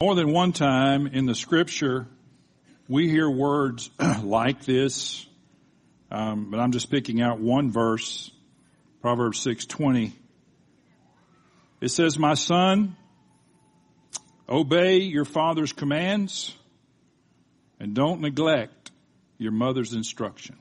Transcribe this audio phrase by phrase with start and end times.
[0.00, 2.06] More than one time in the scripture,
[2.88, 3.90] we hear words
[4.22, 5.26] like this,
[6.12, 8.30] um, but I'm just picking out one verse,
[9.02, 10.12] Proverbs 6:20.
[11.80, 12.96] It says, "My son,
[14.48, 16.54] obey your father's commands,
[17.80, 18.92] and don't neglect
[19.36, 20.58] your mother's instruction."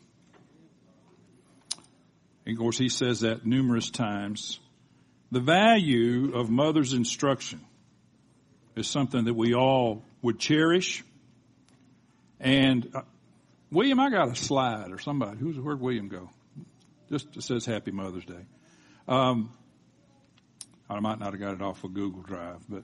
[2.47, 4.59] And of course, he says that numerous times.
[5.31, 7.63] The value of mother's instruction
[8.77, 11.03] is something that we all would cherish.
[12.39, 13.01] And uh,
[13.71, 15.37] William, I got a slide or somebody.
[15.39, 16.29] Who's where'd William go?
[17.09, 18.45] Just it says Happy Mother's Day.
[19.07, 19.51] Um,
[20.89, 22.83] I might not have got it off of Google Drive, but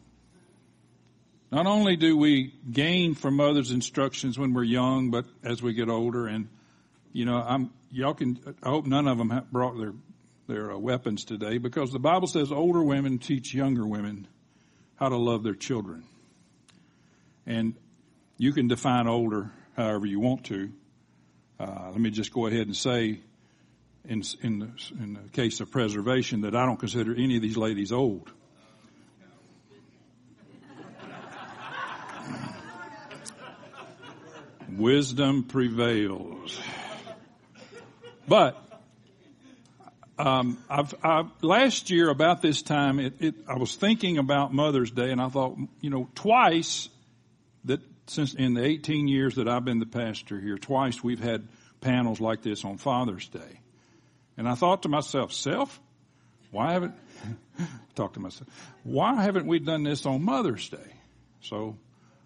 [1.52, 5.90] not only do we gain from mother's instructions when we're young, but as we get
[5.90, 6.50] older, and
[7.12, 8.40] you know, I'm y'all can.
[8.64, 9.94] I hope none of them brought their
[10.48, 14.28] their uh, weapons today, because the Bible says older women teach younger women
[15.04, 16.06] how to love their children.
[17.46, 17.76] And
[18.38, 20.72] you can define older however you want to.
[21.60, 23.20] Uh, let me just go ahead and say,
[24.08, 27.58] in, in, the, in the case of preservation, that I don't consider any of these
[27.58, 28.32] ladies old.
[34.70, 36.58] Wisdom prevails.
[38.26, 38.63] But
[40.24, 44.90] um, I've, I've, last year about this time, it, it, I was thinking about Mother's
[44.90, 46.88] Day, and I thought, you know, twice
[47.66, 51.46] that since in the 18 years that I've been the pastor here, twice we've had
[51.82, 53.60] panels like this on Father's Day,
[54.38, 55.82] and I thought to myself, self,
[56.52, 56.96] why haven't
[57.96, 58.48] talk to myself?
[58.84, 60.94] Why haven't we done this on Mother's Day?
[61.42, 61.76] So,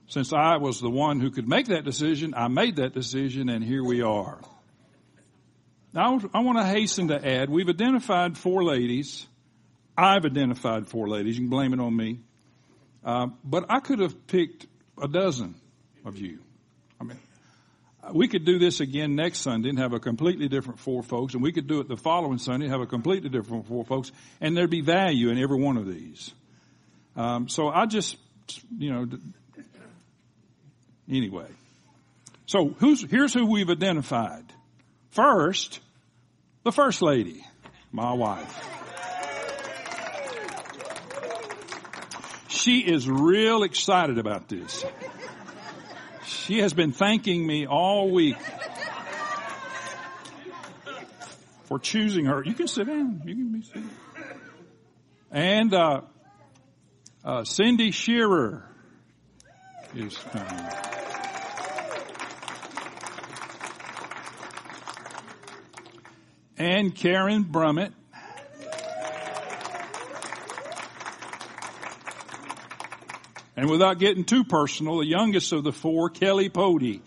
[0.08, 3.64] since I was the one who could make that decision, I made that decision, and
[3.64, 4.40] here we are.
[5.98, 9.26] Now, I want to hasten to add, we've identified four ladies.
[9.98, 11.40] I've identified four ladies.
[11.40, 12.20] You can blame it on me.
[13.04, 14.68] Uh, but I could have picked
[15.02, 15.56] a dozen
[16.06, 16.38] of you.
[17.02, 17.18] I mean,
[18.14, 21.42] we could do this again next Sunday and have a completely different four folks, and
[21.42, 24.56] we could do it the following Sunday and have a completely different four folks, and
[24.56, 26.32] there'd be value in every one of these.
[27.16, 28.18] Um, so I just,
[28.78, 29.08] you know,
[31.10, 31.48] anyway.
[32.46, 34.46] So who's, here's who we've identified.
[35.10, 35.80] First,
[36.68, 37.46] the first lady,
[37.94, 38.68] my wife.
[42.50, 44.84] She is real excited about this.
[46.26, 48.36] She has been thanking me all week
[51.68, 52.44] for choosing her.
[52.44, 53.22] You can sit down.
[53.24, 53.90] You can be seated.
[55.32, 56.02] And uh,
[57.24, 58.70] uh, Cindy Shearer
[59.96, 60.97] is coming.
[66.58, 67.94] And Karen Brummett.
[73.56, 77.02] And without getting too personal, the youngest of the four, Kelly Pody.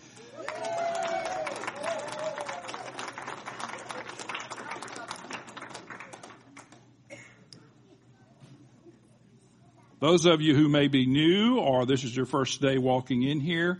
[10.01, 13.39] Those of you who may be new or this is your first day walking in
[13.39, 13.79] here,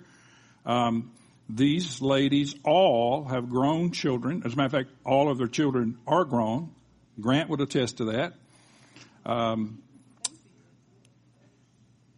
[0.65, 1.11] um,
[1.55, 4.43] these ladies all have grown children.
[4.45, 6.71] As a matter of fact, all of their children are grown.
[7.19, 8.33] Grant would attest to that.
[9.25, 9.83] Um,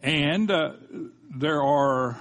[0.02, 0.74] and uh,
[1.36, 2.18] there are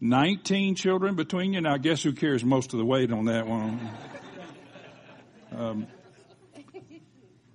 [0.00, 1.60] 19 children between you.
[1.60, 3.80] Now, guess who carries most of the weight on that one?
[5.54, 5.86] Um,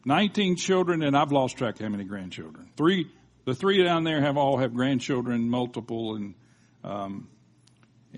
[0.05, 2.69] 19 children, and I've lost track of how many grandchildren.
[2.75, 3.11] Three,
[3.45, 6.33] the three down there have all have grandchildren, multiple, and
[6.83, 7.27] um,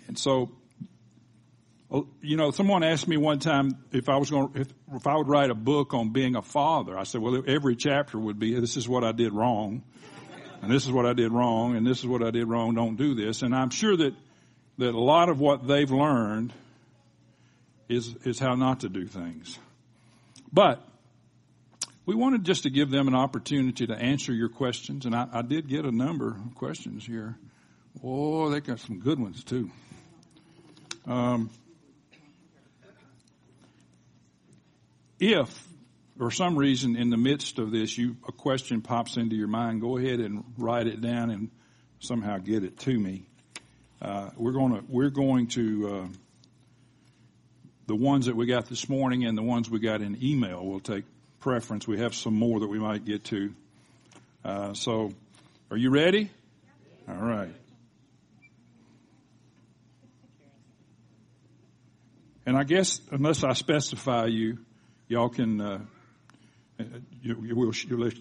[0.08, 0.52] and so,
[1.92, 5.16] uh, you know, someone asked me one time if I was going, if, if I
[5.16, 6.98] would write a book on being a father.
[6.98, 9.84] I said, well, every chapter would be, this is what I did wrong,
[10.62, 12.76] and this is what I did wrong, and this is what I did wrong.
[12.76, 13.42] Don't do this.
[13.42, 14.14] And I'm sure that
[14.78, 16.54] that a lot of what they've learned
[17.90, 19.58] is is how not to do things.
[20.52, 20.86] But
[22.06, 25.42] we wanted just to give them an opportunity to answer your questions, and I, I
[25.42, 27.38] did get a number of questions here.
[28.04, 29.70] Oh, they got some good ones too.
[31.06, 31.50] Um,
[35.20, 35.68] if
[36.18, 39.82] for some reason in the midst of this you a question pops into your mind,
[39.82, 41.50] go ahead and write it down and
[42.00, 43.24] somehow get it to me.
[44.02, 46.08] Uh, we're going to we're going to uh,
[47.88, 50.66] the ones that we got this morning and the ones we got in email.
[50.66, 51.06] We'll take
[51.40, 51.88] preference.
[51.88, 53.54] We have some more that we might get to.
[54.44, 55.12] Uh, so,
[55.72, 56.30] are you ready?
[57.08, 57.54] All right.
[62.46, 64.58] And I guess unless I specify you,
[65.08, 65.80] y'all can, uh,
[67.22, 67.74] you, you will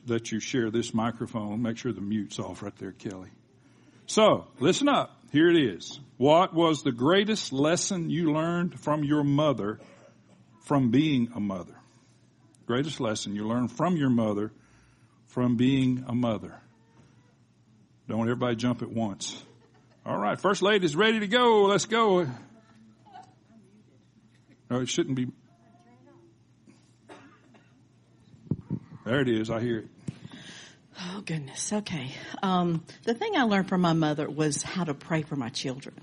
[0.07, 1.63] let you share this microphone.
[1.63, 3.31] Make sure the mute's off right there, Kelly.
[4.07, 5.19] So, listen up.
[5.33, 5.99] Here it is.
[6.19, 9.81] What was the greatest lesson you learned from your mother
[10.65, 11.75] from being a mother?
[12.67, 14.53] Greatest lesson you learned from your mother
[15.27, 16.61] from being a mother.
[18.09, 19.43] Don't everybody jump at once.
[20.05, 21.63] All right, first lady's ready to go.
[21.63, 22.27] Let's go.
[24.81, 25.29] It shouldn't be.
[29.05, 29.51] There it is.
[29.51, 29.89] I hear it.
[31.01, 31.73] Oh goodness.
[31.73, 32.13] Okay.
[32.43, 35.97] Um, the thing I learned from my mother was how to pray for my children.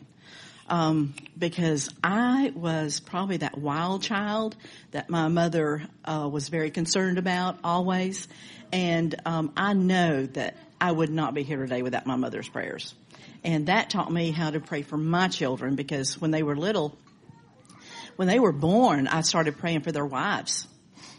[0.68, 4.56] Um, because I was probably that wild child
[4.92, 8.28] that my mother uh, was very concerned about always,
[8.72, 12.94] and um, I know that I would not be here today without my mother's prayers,
[13.44, 16.96] and that taught me how to pray for my children because when they were little,
[18.20, 20.68] when they were born, I started praying for their wives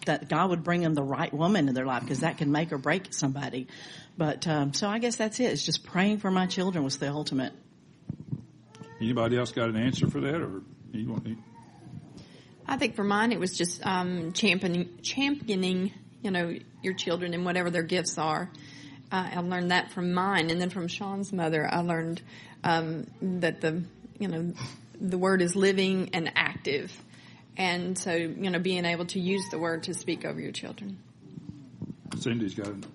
[0.05, 2.73] that God would bring them the right woman in their life because that can make
[2.73, 3.69] or break somebody.
[4.19, 5.44] But um, so I guess that's it.
[5.44, 7.55] It's just praying for my children was the ultimate.
[9.00, 10.61] Anybody else got an answer for that, or
[10.93, 11.25] you want?
[11.25, 11.37] To...
[12.69, 17.47] I think for mine, it was just um, championing, championing, you know, your children and
[17.47, 18.50] whatever their gifts are.
[19.11, 22.20] Uh, I learned that from mine, and then from Sean's mother, I learned
[22.62, 23.85] um, that the,
[24.19, 24.52] you know,
[25.00, 26.93] the word is living and active
[27.61, 30.99] and so, you know, being able to use the word to speak over your children.
[32.19, 32.87] Cindy's got it.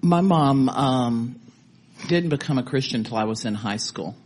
[0.00, 1.40] My mom um,
[2.08, 4.16] didn't become a Christian until I was in high school.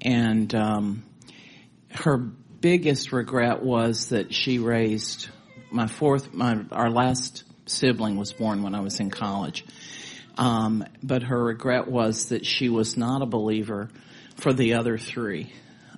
[0.00, 1.04] And um,
[1.90, 5.28] her biggest regret was that she raised
[5.70, 9.66] my fourth, my, our last sibling was born when I was in college.
[10.38, 13.90] Um, but her regret was that she was not a believer
[14.40, 15.52] for the other three.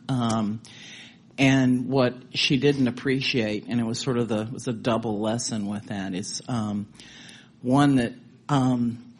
[0.08, 0.60] Um,
[1.38, 5.66] and what she didn't appreciate, and it was sort of the was a double lesson
[5.66, 6.86] with that, is um,
[7.62, 8.12] one that
[8.48, 9.14] um,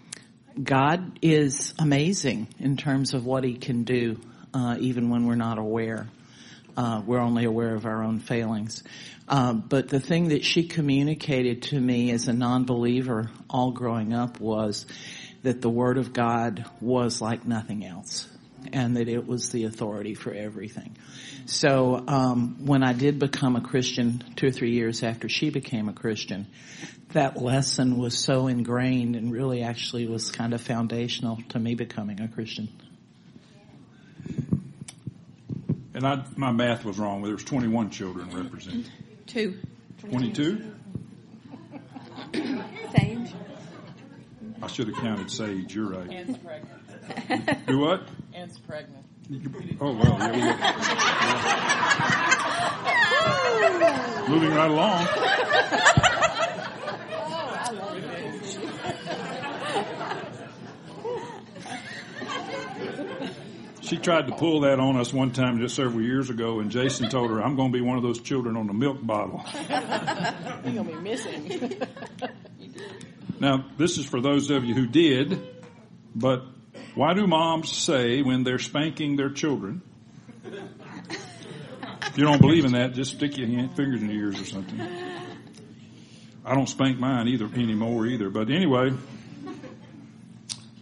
[0.63, 4.21] God is amazing in terms of what He can do,
[4.53, 6.09] uh, even when we're not aware.
[6.77, 8.83] Uh, we're only aware of our own failings.
[9.29, 14.41] Uh, but the thing that she communicated to me as a non-believer all growing up
[14.41, 14.87] was
[15.43, 18.27] that the Word of God was like nothing else
[18.73, 20.97] and that it was the authority for everything.
[21.47, 25.89] So um, when I did become a Christian two or three years after she became
[25.89, 26.47] a Christian,
[27.13, 32.21] that lesson was so ingrained and really actually was kind of foundational to me becoming
[32.21, 32.69] a Christian.
[35.95, 37.23] And I, my math was wrong.
[37.23, 38.91] There was 21 children represented.
[39.27, 39.59] Two.
[40.01, 40.73] 22?
[42.97, 43.35] Sage.
[44.63, 45.75] I should have counted Sage.
[45.75, 46.11] You're right.
[46.11, 47.67] Anne's pregnant.
[47.67, 48.09] Do what?
[48.35, 49.05] Anne's pregnant.
[49.81, 50.33] Oh well, yeah,
[54.29, 55.07] we Moving right along.
[55.15, 55.33] Oh,
[63.81, 67.11] she tried to pull that on us one time just several years ago, and Jason
[67.11, 69.45] told her, "I'm going to be one of those children on the milk bottle."
[70.65, 71.81] You're gonna be missing.
[73.41, 75.41] Now, this is for those of you who did,
[76.15, 76.45] but
[76.95, 79.81] why do moms say when they're spanking their children?
[80.45, 84.45] If you don't believe in that, just stick your hand, fingers in your ears or
[84.45, 84.79] something.
[86.45, 88.29] I don't spank mine either anymore either.
[88.29, 88.91] But anyway,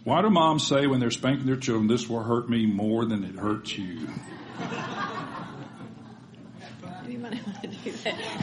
[0.03, 3.23] why do moms say when they're spanking their children, this will hurt me more than
[3.23, 4.07] it hurts you?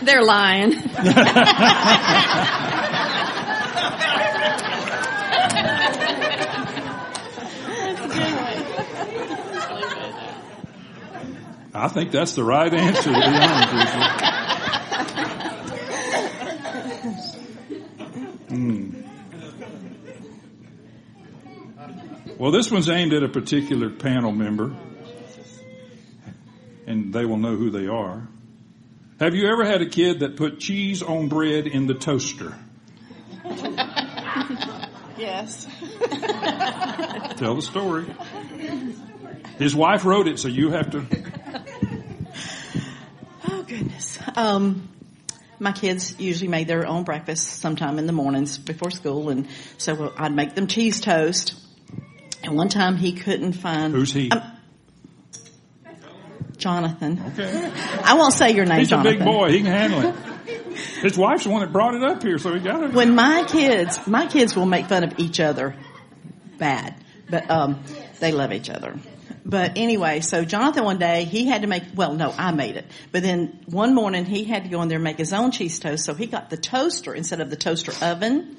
[0.03, 0.73] They're lying.
[11.79, 14.29] I think that's the right answer, to be honest with you.
[18.49, 19.05] Mm.
[22.39, 24.75] Well, this one's aimed at a particular panel member,
[26.87, 28.27] and they will know who they are.
[29.21, 32.55] Have you ever had a kid that put cheese on bread in the toaster?
[35.19, 35.67] yes.
[37.37, 38.07] Tell the story.
[39.59, 41.05] His wife wrote it, so you have to.
[43.69, 44.19] Goodness.
[44.35, 44.89] Um,
[45.59, 49.47] my kids usually made their own breakfast sometime in the mornings before school, and
[49.77, 51.55] so I'd make them cheese toast.
[52.43, 53.93] And one time he couldn't find.
[53.93, 54.31] Who's he?
[54.31, 54.43] Um,
[56.57, 57.23] Jonathan.
[57.33, 57.71] Okay.
[58.05, 59.15] I won't say your name, He's Jonathan.
[59.15, 59.53] a big boy.
[59.53, 60.15] He can handle it.
[61.03, 62.93] His wife's the one that brought it up here, so he got it.
[62.93, 65.77] When my kids, my kids will make fun of each other
[66.59, 66.95] bad,
[67.29, 67.83] but um,
[68.21, 68.97] they love each other.
[69.49, 71.83] But anyway, so Jonathan one day he had to make.
[71.95, 72.85] Well, no, I made it.
[73.13, 75.81] But then one morning he had to go in there and make his own cheese
[75.81, 76.05] toast.
[76.05, 78.59] So he got the toaster instead of the toaster oven,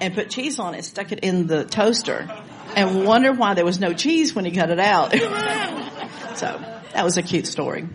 [0.00, 0.84] and put cheese on it.
[0.84, 2.28] Stuck it in the toaster.
[2.74, 5.12] and wondered why there was no cheese when he cut it out.
[6.36, 6.60] so
[6.92, 7.88] that was a cute story.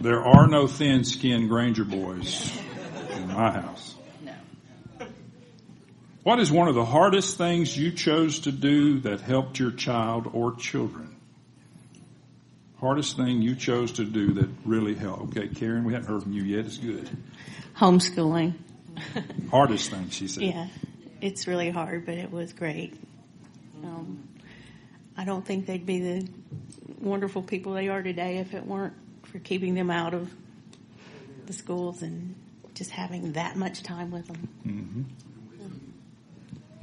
[0.00, 2.58] There are no thin-skinned Granger boys
[3.12, 3.93] in my house.
[6.24, 10.30] What is one of the hardest things you chose to do that helped your child
[10.32, 11.14] or children?
[12.80, 15.36] Hardest thing you chose to do that really helped.
[15.36, 16.64] Okay, Karen, we haven't heard from you yet.
[16.64, 17.10] It's good.
[17.76, 18.54] Homeschooling.
[19.50, 20.44] Hardest thing, she said.
[20.44, 20.68] Yeah,
[21.20, 22.94] it's really hard, but it was great.
[23.82, 24.26] Um,
[25.18, 26.28] I don't think they'd be the
[27.00, 30.30] wonderful people they are today if it weren't for keeping them out of
[31.44, 32.34] the schools and
[32.72, 34.48] just having that much time with them.
[34.66, 35.02] Mm-hmm.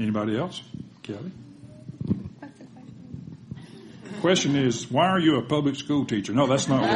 [0.02, 0.64] Anybody else?
[1.04, 1.32] Kelly?
[2.42, 6.34] The question is, why are you a public school teacher?
[6.34, 6.90] No, that's not what.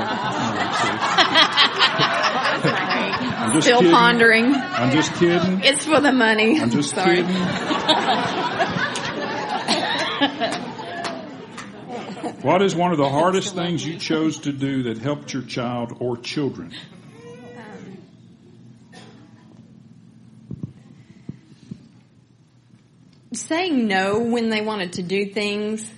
[3.37, 3.93] I'm just Still kidding.
[3.93, 4.55] pondering.
[4.55, 5.61] I'm just kidding.
[5.63, 6.59] It's for the money.
[6.59, 7.17] I'm just Sorry.
[7.17, 7.35] kidding.
[12.41, 15.97] What is one of the hardest things you chose to do that helped your child
[15.99, 16.71] or children?
[23.55, 25.89] Saying no when they wanted to do things,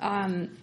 [0.00, 0.56] um,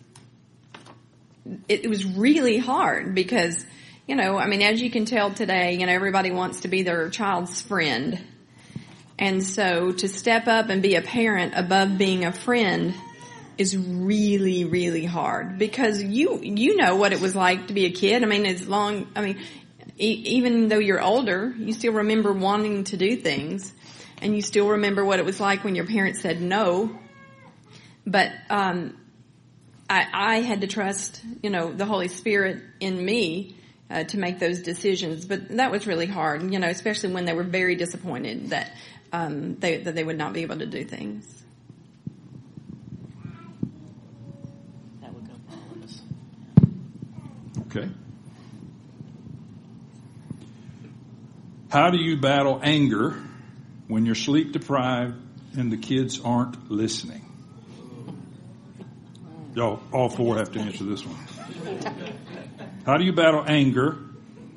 [1.67, 3.65] it, it was really hard because,
[4.08, 6.84] you know, I mean, as you can tell today, you know, everybody wants to be
[6.84, 8.24] their child's friend.
[9.17, 12.93] And so to step up and be a parent above being a friend
[13.58, 17.91] is really, really hard because you, you know what it was like to be a
[17.91, 18.24] kid.
[18.24, 19.39] I mean, as long, I mean,
[19.98, 23.74] e- even though you're older, you still remember wanting to do things
[24.22, 26.98] and you still remember what it was like when your parents said no.
[28.06, 28.98] But, um,
[29.90, 33.56] I, I had to trust, you know, the Holy Spirit in me
[33.90, 35.26] uh, to make those decisions.
[35.26, 38.72] But that was really hard, you know, especially when they were very disappointed that
[39.12, 41.44] um, they that they would not be able to do things.
[45.02, 46.02] That would go for all of us.
[47.68, 47.90] Okay.
[51.72, 53.16] How do you battle anger
[53.89, 55.15] when you're sleep deprived
[55.58, 57.25] and the kids aren't listening?
[59.55, 61.17] Y'all, all four have to answer this one.
[62.86, 63.98] How do you battle anger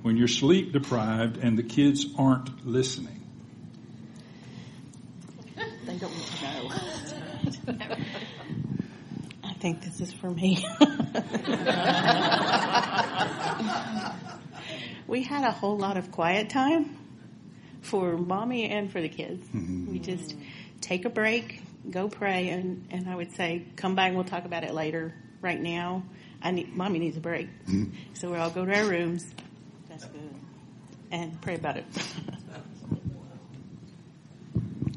[0.02, 3.20] when you're sleep deprived and the kids aren't listening?
[5.86, 7.78] They don't want to know.
[9.44, 10.62] I think this is for me.
[15.06, 16.98] we had a whole lot of quiet time
[17.82, 19.46] for mommy and for the kids.
[19.48, 19.92] Mm-hmm.
[19.92, 20.34] We just
[20.80, 24.44] take a break, go pray, and, and I would say, come back and we'll talk
[24.44, 25.14] about it later.
[25.40, 26.04] Right now,
[26.40, 27.48] I need, mommy needs a break.
[27.66, 27.90] Mm-hmm.
[28.14, 29.24] So we all go to our rooms
[29.88, 30.34] That's good.
[31.10, 31.84] and pray about it.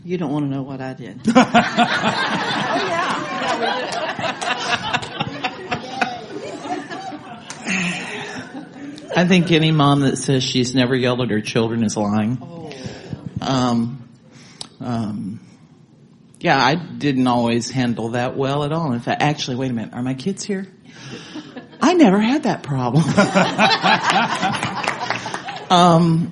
[0.06, 1.20] You don't want to know what I did.
[7.68, 8.12] Oh,
[9.16, 12.38] I think any mom that says she's never yelled at her children is lying.
[13.42, 14.10] Um,
[14.80, 15.40] um,
[16.40, 18.92] yeah, I didn't always handle that well at all.
[18.92, 20.68] In fact, actually, wait a minute, are my kids here?
[21.82, 23.04] I never had that problem.
[25.70, 26.32] um,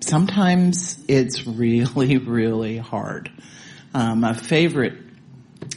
[0.00, 3.30] sometimes it's really, really hard.
[3.94, 4.98] Um, my favorite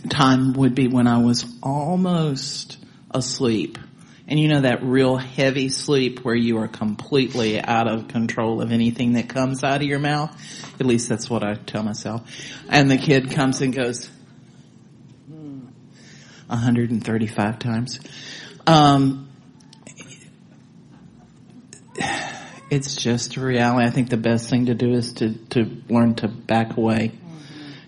[0.10, 2.78] time would be when I was almost
[3.12, 3.78] asleep.
[4.28, 8.72] And you know that real heavy sleep where you are completely out of control of
[8.72, 10.32] anything that comes out of your mouth?
[10.80, 12.30] At least that's what I tell myself.
[12.68, 14.10] And the kid comes and goes,
[15.30, 15.68] "Hmm,"
[16.48, 18.00] 135 times.
[18.68, 19.30] Um,
[22.70, 23.88] it's just a reality.
[23.88, 27.14] I think the best thing to do is to, to learn to back away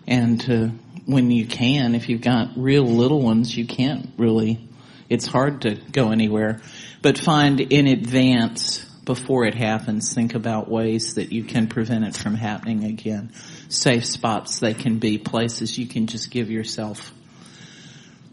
[0.08, 0.72] and to,
[1.06, 4.69] when you can, if you've got real little ones, you can't really,
[5.10, 6.62] it's hard to go anywhere,
[7.02, 12.16] but find in advance before it happens, think about ways that you can prevent it
[12.16, 13.32] from happening again.
[13.68, 17.12] Safe spots, they can be places you can just give yourself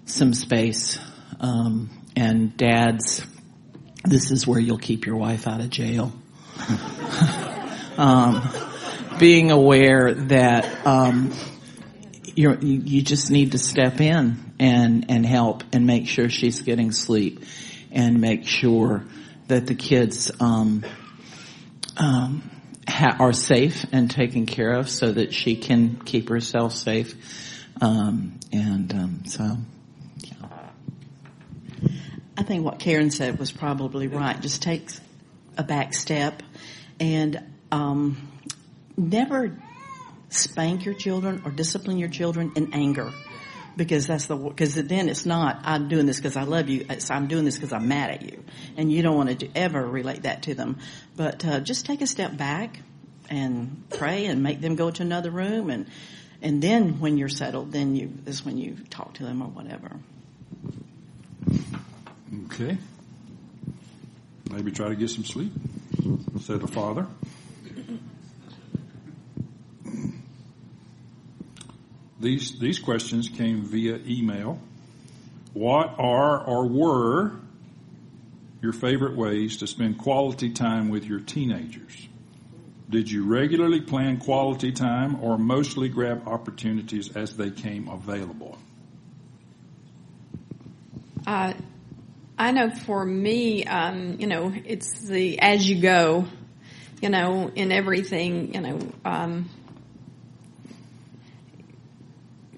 [0.04, 0.98] some space.
[1.40, 3.24] Um, and dads,
[4.04, 6.12] this is where you'll keep your wife out of jail.
[7.96, 8.46] um,
[9.18, 11.32] being aware that um,
[12.34, 16.92] you you just need to step in and and help and make sure she's getting
[16.92, 17.44] sleep
[17.90, 19.04] and make sure
[19.48, 20.84] that the kids um,
[21.96, 22.50] um,
[22.88, 27.14] ha- are safe and taken care of so that she can keep herself safe.
[27.80, 29.56] Um, and um, so,
[32.36, 34.40] I think what Karen said was probably right.
[34.40, 34.90] Just take
[35.56, 36.42] a back step
[37.00, 38.30] and um,
[38.96, 39.56] never
[40.28, 43.12] spank your children or discipline your children in anger.
[43.76, 46.86] Because that's the, because then it's not, I'm doing this because I love you.
[46.88, 48.42] It's, I'm doing this because I'm mad at you.
[48.76, 50.78] And you don't want to ever relate that to them.
[51.14, 52.80] But, uh, just take a step back
[53.28, 55.86] and pray and make them go to another room and,
[56.42, 59.90] and then when you're settled, then you, is when you talk to them or whatever.
[62.46, 62.76] Okay.
[64.50, 65.52] Maybe try to get some sleep,
[66.40, 67.06] said the father.
[72.20, 74.58] These, these questions came via email.
[75.52, 77.32] What are or were
[78.62, 82.08] your favorite ways to spend quality time with your teenagers?
[82.88, 88.58] Did you regularly plan quality time or mostly grab opportunities as they came available?
[91.26, 91.54] Uh,
[92.38, 96.26] I know for me, um, you know, it's the as you go,
[97.02, 99.50] you know, in everything, you know, um,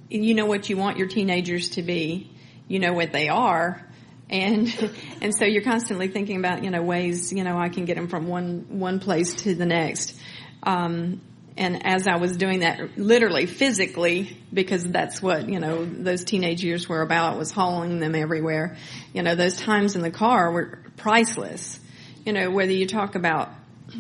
[0.09, 2.31] you know what you want your teenagers to be,
[2.67, 3.85] you know what they are,
[4.31, 4.69] and
[5.21, 8.09] and so you're constantly thinking about you know ways you know I can get them
[8.09, 10.15] from one one place to the next.
[10.62, 11.21] Um,
[11.57, 16.62] and as I was doing that, literally physically, because that's what you know those teenage
[16.62, 18.77] years were about, was hauling them everywhere.
[19.12, 21.81] You know, those times in the car were priceless.
[22.25, 23.50] You know, whether you talk about,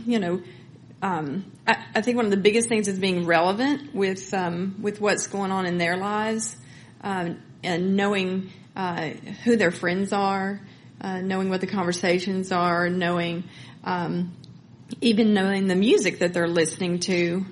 [0.06, 0.42] you know,
[1.02, 5.00] um, I, I, think one of the biggest things is being relevant with um, with
[5.00, 6.56] what's going on in their lives,
[7.02, 9.10] um, and knowing uh,
[9.44, 10.60] who their friends are,
[11.00, 13.44] uh, knowing what the conversations are, knowing
[13.84, 14.36] um,
[15.00, 17.44] even knowing the music that they're listening to,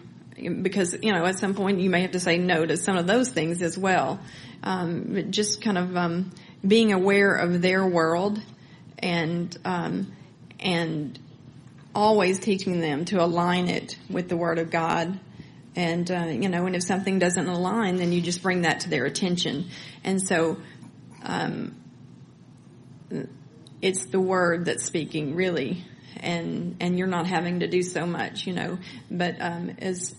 [0.62, 3.06] because you know at some point you may have to say no to some of
[3.06, 4.18] those things as well.
[4.64, 6.32] Um, just kind of um,
[6.66, 8.42] being aware of their world
[8.98, 10.12] and um,
[10.58, 11.16] and
[11.96, 15.18] always teaching them to align it with the Word of God.
[15.74, 18.90] And uh, you know, and if something doesn't align, then you just bring that to
[18.90, 19.68] their attention.
[20.04, 20.58] And so,
[21.22, 21.74] um,
[23.82, 25.84] it's the Word that's speaking, really
[26.20, 28.78] and and you're not having to do so much, you know.
[29.10, 30.14] But um, as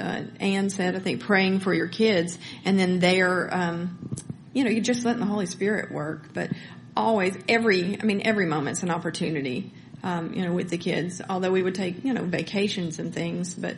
[0.00, 4.16] uh, Anne said, I think praying for your kids, and then they're, um,
[4.52, 6.32] you know, you're just letting the Holy Spirit work.
[6.32, 6.50] But
[6.96, 11.20] always, every, I mean, every moment's an opportunity, um, you know, with the kids.
[11.28, 13.76] Although we would take, you know, vacations and things, but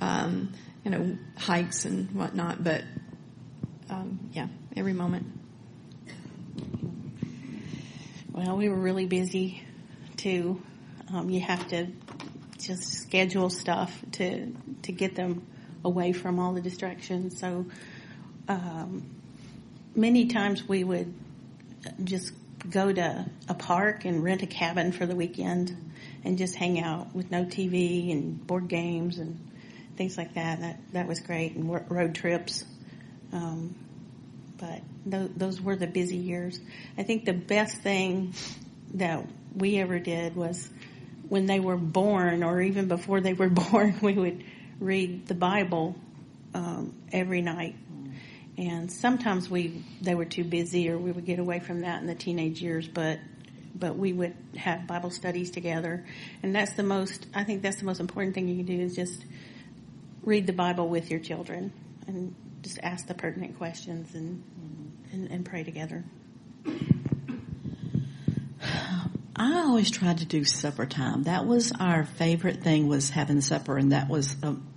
[0.00, 0.52] um,
[0.84, 2.62] you know, hikes and whatnot.
[2.62, 2.82] But
[3.90, 5.26] um, yeah, every moment.
[8.32, 9.62] Well, we were really busy
[10.16, 10.60] too.
[11.12, 11.86] Um, you have to
[12.58, 15.46] just schedule stuff to to get them
[15.84, 17.38] away from all the distractions.
[17.38, 17.66] So
[18.48, 19.06] um,
[19.94, 21.12] many times we would
[22.02, 22.32] just
[22.68, 25.92] go to a park and rent a cabin for the weekend
[26.24, 29.38] and just hang out with no TV and board games and
[29.96, 30.60] things like that.
[30.60, 32.64] That that was great and road trips.
[33.32, 33.74] Um,
[34.58, 36.58] but those, those were the busy years.
[36.96, 38.34] I think the best thing
[38.94, 40.70] that we ever did was
[41.28, 44.44] when they were born or even before they were born, we would
[44.80, 45.96] read the Bible
[46.54, 47.76] um, every night.
[48.56, 52.06] And sometimes we they were too busy or we would get away from that in
[52.06, 53.18] the teenage years, but
[53.74, 56.04] but we would have Bible studies together.
[56.42, 58.94] And that's the most I think that's the most important thing you can do is
[58.94, 59.24] just
[60.22, 61.72] read the Bible with your children
[62.06, 64.42] and just ask the pertinent questions and
[65.12, 66.04] and, and pray together.
[69.36, 71.24] I always tried to do supper time.
[71.24, 74.36] That was our favorite thing was having supper, and that was.
[74.42, 74.68] Um,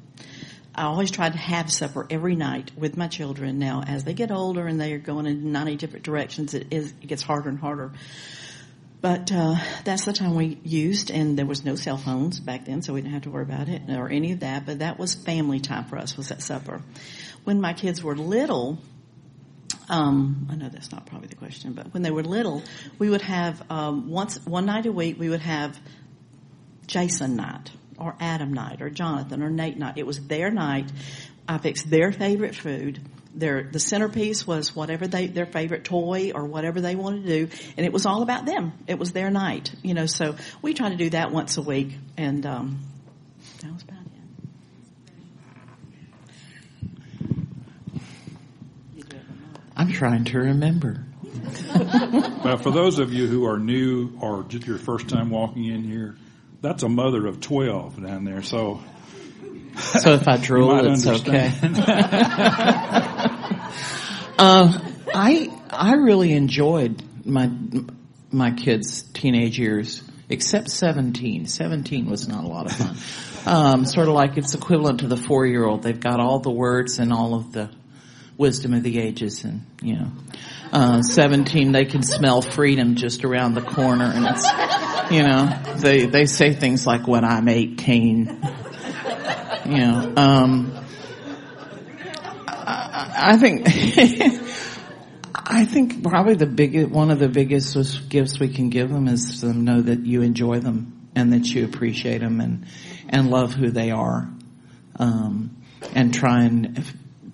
[0.77, 3.57] I always tried to have supper every night with my children.
[3.57, 6.93] Now, as they get older and they are going in ninety different directions, it is
[7.01, 7.93] it gets harder and harder.
[9.01, 12.83] But uh, that's the time we used, and there was no cell phones back then,
[12.83, 14.67] so we didn't have to worry about it or any of that.
[14.67, 16.15] But that was family time for us.
[16.15, 16.81] Was at supper.
[17.43, 18.77] When my kids were little,
[19.89, 22.61] um, I know that's not probably the question, but when they were little,
[22.99, 25.79] we would have um, once one night a week we would have
[26.85, 29.97] Jason night or Adam night or Jonathan or Nate night.
[29.97, 30.91] It was their night.
[31.47, 32.99] I fixed their favorite food.
[33.33, 37.55] Their the centerpiece was whatever they their favorite toy or whatever they wanted to do,
[37.77, 38.73] and it was all about them.
[38.87, 40.07] It was their night, you know.
[40.07, 42.79] So we try to do that once a week, and um,
[43.61, 43.97] that was about
[49.77, 51.05] I'm trying to remember.
[52.43, 55.83] well, for those of you who are new or just your first time walking in
[55.83, 56.17] here,
[56.67, 58.41] that's a mother of 12 down there.
[58.43, 58.81] So,
[59.77, 61.53] so if I drool, it's okay.
[64.37, 64.79] uh,
[65.13, 67.49] I, I really enjoyed my,
[68.31, 71.45] my kids' teenage years, except 17.
[71.45, 72.97] 17 was not a lot of fun.
[73.45, 75.83] Um, sort of like it's equivalent to the four-year-old.
[75.83, 77.69] They've got all the words and all of the
[78.37, 80.11] wisdom of the ages, and you know,
[80.73, 84.45] uh, seventeen they can smell freedom just around the corner, and it's
[85.11, 88.41] you know they they say things like when I'm eighteen,
[89.65, 90.13] you know.
[90.15, 90.85] Um,
[92.47, 93.67] I, I think.
[95.49, 99.39] I think probably the biggest, one of the biggest gifts we can give them is
[99.39, 102.65] to know that you enjoy them and that you appreciate them and,
[103.07, 104.29] and love who they are.
[104.99, 105.57] Um,
[105.93, 106.83] and try and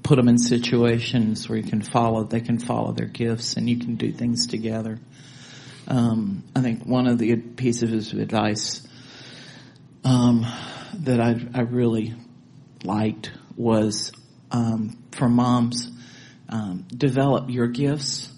[0.03, 3.77] put them in situations where you can follow, they can follow their gifts and you
[3.77, 4.99] can do things together.
[5.87, 8.87] Um, I think one of the pieces of advice,
[10.03, 10.45] um,
[10.99, 12.13] that I, I really
[12.83, 14.11] liked was,
[14.51, 15.89] um, for moms,
[16.49, 18.29] um, develop your gifts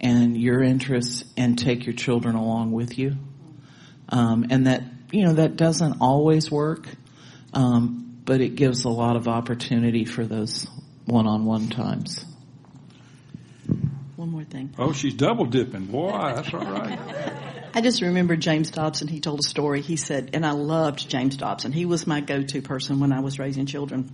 [0.00, 3.16] and your interests and take your children along with you.
[4.08, 6.88] Um, and that, you know, that doesn't always work,
[7.52, 10.66] um, but it gives a lot of opportunity for those
[11.06, 12.24] one-on-one times.
[14.18, 14.74] One more thing.
[14.76, 15.86] Oh, she's double dipping.
[15.86, 16.98] Boy, that's all right.
[17.74, 19.06] I just remember James Dobson.
[19.06, 19.80] He told a story.
[19.80, 21.70] He said, and I loved James Dobson.
[21.70, 24.10] He was my go-to person when I was raising children.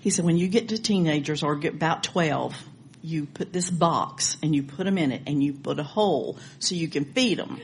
[0.00, 2.56] He said, when you get to teenagers or get about 12,
[3.00, 6.40] you put this box and you put them in it and you put a hole
[6.58, 7.60] so you can feed them.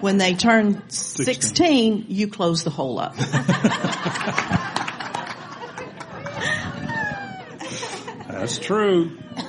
[0.00, 3.14] When they turn 16, you close the hole up.
[8.26, 9.16] That's true.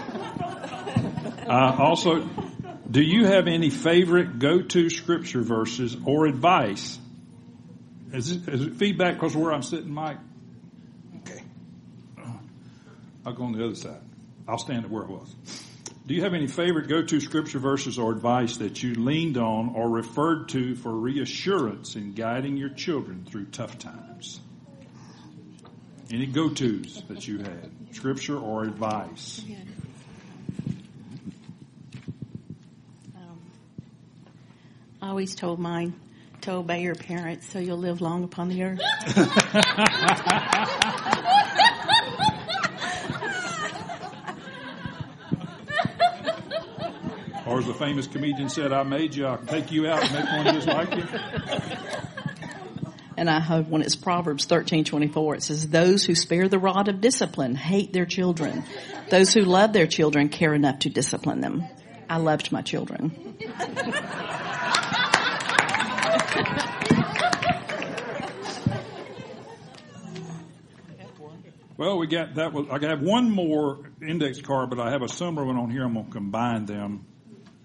[1.50, 2.30] Uh, also,
[2.92, 7.00] do you have any favorite go-to scripture verses or advice?
[8.14, 10.20] Is it, is it feedback because where I'm sitting, Mike?
[11.22, 11.42] Okay.
[13.26, 14.02] I'll go on the other side.
[14.48, 15.36] I'll stand at where I was.
[16.06, 19.90] Do you have any favorite go-to scripture verses or advice that you leaned on or
[19.90, 24.40] referred to for reassurance in guiding your children through tough times?
[26.12, 29.44] Any go-tos that you had, scripture or advice?
[35.10, 36.00] I always told mine
[36.42, 38.80] to obey your parents so you'll live long upon the earth.
[47.48, 50.26] Or as the famous comedian said, I made you, I'll take you out and make
[50.26, 51.04] one just like you.
[53.18, 56.60] And I hope when it's Proverbs thirteen twenty four, it says, "Those who spare the
[56.60, 58.64] rod of discipline hate their children;
[59.10, 61.64] those who love their children care enough to discipline them."
[62.08, 63.38] I loved my children.
[71.80, 72.52] Well, we got that.
[72.52, 75.86] Was, I have one more index card, but I have a similar one on here.
[75.86, 77.06] I'm going to combine them.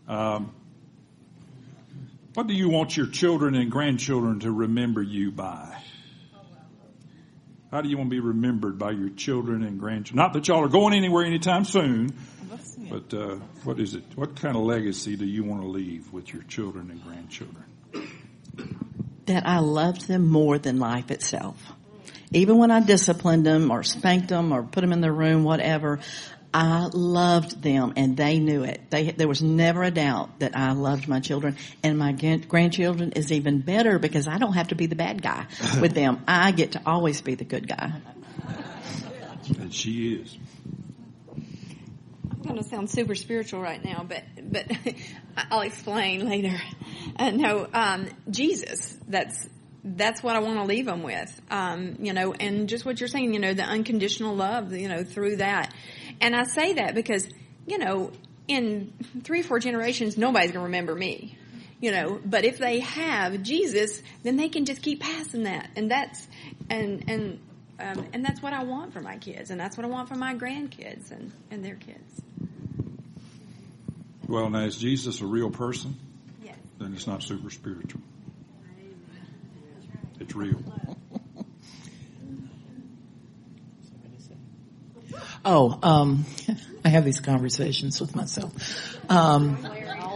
[0.06, 0.54] Um,
[2.34, 5.82] what do you want your children and grandchildren to remember you by?
[7.72, 10.24] How do you want to be remembered by your children and grandchildren?
[10.24, 12.16] Not that y'all are going anywhere anytime soon,
[12.88, 14.04] but uh, what is it?
[14.14, 17.64] What kind of legacy do you want to leave with your children and grandchildren?
[19.26, 21.72] That I loved them more than life itself.
[22.34, 26.00] Even when I disciplined them or spanked them or put them in their room, whatever,
[26.52, 28.80] I loved them and they knew it.
[28.90, 33.32] They, there was never a doubt that I loved my children and my grandchildren is
[33.32, 35.46] even better because I don't have to be the bad guy
[35.80, 36.24] with them.
[36.26, 37.92] I get to always be the good guy.
[39.58, 40.36] And she is.
[42.30, 44.70] I'm going to sound super spiritual right now, but but
[45.50, 46.56] I'll explain later.
[47.16, 48.96] Uh, no, um, Jesus.
[49.08, 49.48] That's
[49.84, 51.40] that's what I want to leave them with.
[51.50, 53.34] Um, you know, and just what you're saying.
[53.34, 54.72] You know, the unconditional love.
[54.72, 55.72] You know, through that.
[56.20, 57.28] And I say that because
[57.66, 58.12] you know,
[58.48, 58.92] in
[59.22, 61.38] three or four generations, nobody's going to remember me.
[61.80, 65.90] You know, but if they have Jesus, then they can just keep passing that, and
[65.90, 66.26] that's
[66.70, 67.40] and and
[67.78, 70.14] um, and that's what I want for my kids, and that's what I want for
[70.14, 72.22] my grandkids and, and their kids.
[74.28, 75.96] Well, now is Jesus a real person?
[76.42, 76.56] Yes.
[76.78, 78.00] Then it's not super spiritual.
[80.24, 80.58] It's real.
[85.44, 86.24] Oh, um,
[86.82, 89.10] I have these conversations with myself.
[89.10, 89.58] Um,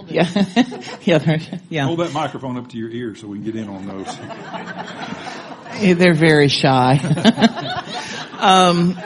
[0.07, 0.27] yeah,
[1.03, 1.85] yeah, yeah.
[1.85, 4.07] Hold that microphone up to your ear so we can get in on those.
[5.83, 6.97] Eh, They're very shy.
[8.39, 8.99] um,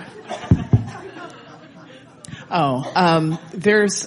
[2.49, 4.07] oh, um, there's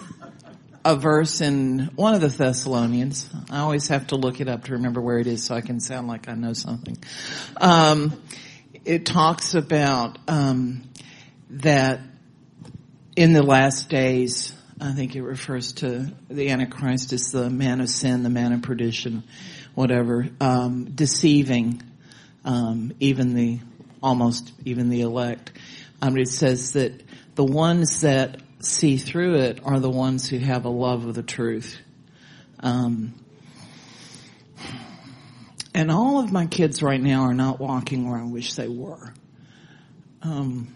[0.86, 3.28] a verse in one of the Thessalonians.
[3.50, 5.80] I always have to look it up to remember where it is so I can
[5.80, 6.96] sound like I know something.
[7.58, 8.22] Um,
[8.86, 10.84] it talks about um,
[11.50, 12.02] that
[13.16, 17.90] in the last days, I think it refers to the Antichrist as the man of
[17.90, 19.24] sin, the man of perdition,
[19.74, 21.82] whatever, um, deceiving
[22.44, 23.60] um, even the
[24.04, 25.52] almost even the elect.
[26.00, 27.02] Um, it says that
[27.34, 31.24] the ones that see through it are the ones who have a love of the
[31.24, 31.78] truth.
[32.60, 33.14] Um,
[35.74, 39.14] and all of my kids right now are not walking where I wish they were.
[40.22, 40.74] Um,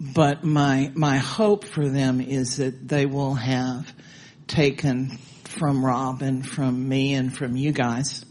[0.00, 3.92] but my my hope for them is that they will have
[4.46, 8.24] taken from Rob and from me and from you guys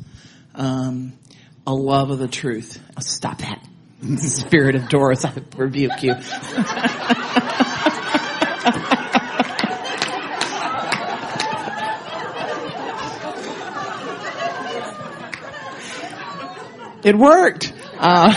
[0.56, 1.14] um,
[1.68, 2.82] a love of the truth.
[2.98, 3.64] Oh, stop that,
[4.18, 5.26] spirit of Doris!
[5.26, 6.16] I rebuke you.
[17.04, 17.74] it worked.
[17.98, 18.34] Uh,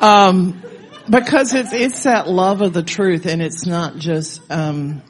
[0.00, 0.62] um,
[1.08, 5.02] because it's it's that love of the truth, and it's not just um,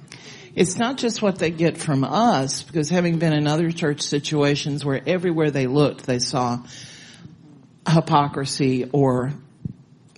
[0.56, 2.62] it's not just what they get from us.
[2.62, 6.58] Because having been in other church situations where everywhere they looked, they saw
[7.88, 9.32] hypocrisy or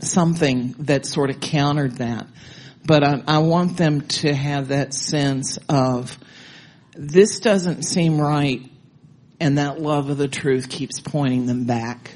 [0.00, 2.26] something that sort of countered that.
[2.84, 6.16] But I, I want them to have that sense of
[6.94, 8.70] this doesn't seem right,
[9.40, 12.12] and that love of the truth keeps pointing them back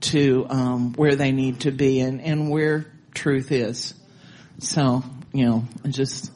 [0.00, 3.94] to um, where they need to be and, and where truth is.
[4.58, 6.30] So, you know, I'm just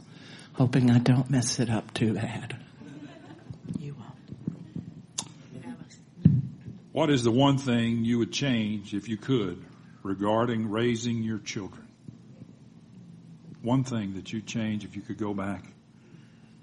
[0.55, 2.57] hoping I don't mess it up too bad.
[3.79, 4.15] You won't.
[6.97, 9.63] What is the one thing you would change if you could
[10.03, 11.87] regarding raising your children?
[13.61, 15.63] One thing that you'd change if you could go back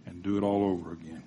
[0.07, 1.21] and do it all over again.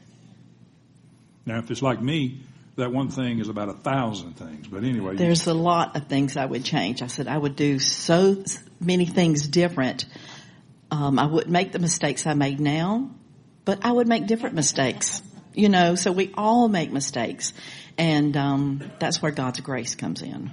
[1.47, 2.41] Now, if it's like me,
[2.75, 4.67] that one thing is about a thousand things.
[4.67, 7.01] But anyway, There's a lot of things I would change.
[7.01, 8.43] I said I would do so
[8.81, 10.05] many things different.
[10.91, 13.09] Um, I wouldn't make the mistakes I made now,
[13.65, 15.23] but I would make different mistakes.
[15.57, 17.53] You know, so we all make mistakes,
[17.99, 20.53] and um, that's where God's grace comes in,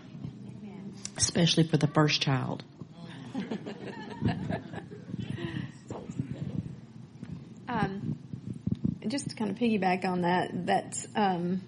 [1.18, 2.63] especially for the first child.
[7.74, 8.20] Um,
[9.08, 11.62] just to kind of piggyback on that, that's, um,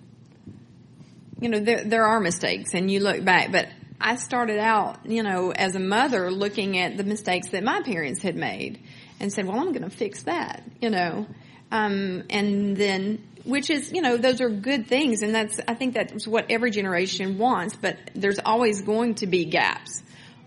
[1.39, 3.67] you know, there, there are mistakes and you look back, but
[3.99, 8.21] I started out, you know, as a mother looking at the mistakes that my parents
[8.21, 8.83] had made
[9.19, 11.25] and said, well, I'm going to fix that, you know.
[11.71, 15.93] Um, and then, which is, you know, those are good things and that's, I think
[15.93, 20.03] that's what every generation wants, but there's always going to be gaps.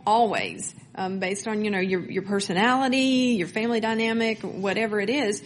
[0.07, 0.75] Always.
[0.95, 5.43] Um, based on, you know, your, your personality, your family dynamic, whatever it is.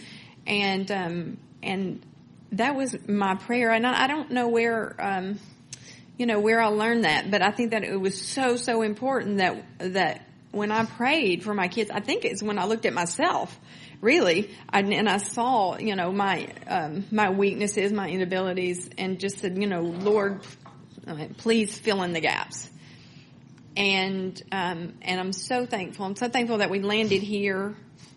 [0.47, 2.03] And, um, and
[2.53, 3.71] that was my prayer.
[3.71, 5.39] And I, I don't know where, um,
[6.17, 9.37] you know, where I learned that, but I think that it was so, so important
[9.37, 12.93] that, that when I prayed for my kids, I think it's when I looked at
[12.93, 13.59] myself,
[14.03, 19.39] really, I, and I saw, you know, my, um, my weaknesses, my inabilities, and just
[19.39, 20.41] said, you know, Lord,
[21.07, 22.69] uh, please fill in the gaps.
[23.75, 26.05] And, um, and I'm so thankful.
[26.05, 27.75] I'm so thankful that we landed here,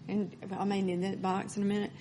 [0.09, 1.93] and I may need that box in a minute.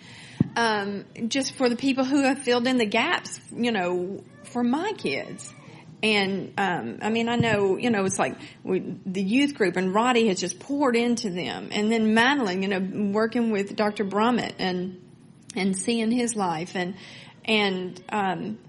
[0.58, 4.94] Um, just for the people who have filled in the gaps, you know, for my
[4.98, 5.54] kids.
[6.04, 9.94] And um, I mean, I know, you know, it's like we, the youth group, and
[9.94, 14.06] Roddy has just poured into them, and then Madeline, you know, working with Dr.
[14.06, 15.02] Brummett and
[15.56, 16.96] and seeing his life, and
[17.44, 18.60] and um,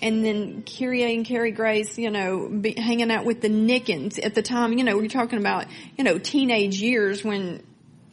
[0.00, 4.34] and then Kyrie and Carrie Grace, you know, be, hanging out with the Nickens at
[4.34, 4.74] the time.
[4.74, 5.66] You know, we're talking about
[5.96, 7.62] you know teenage years when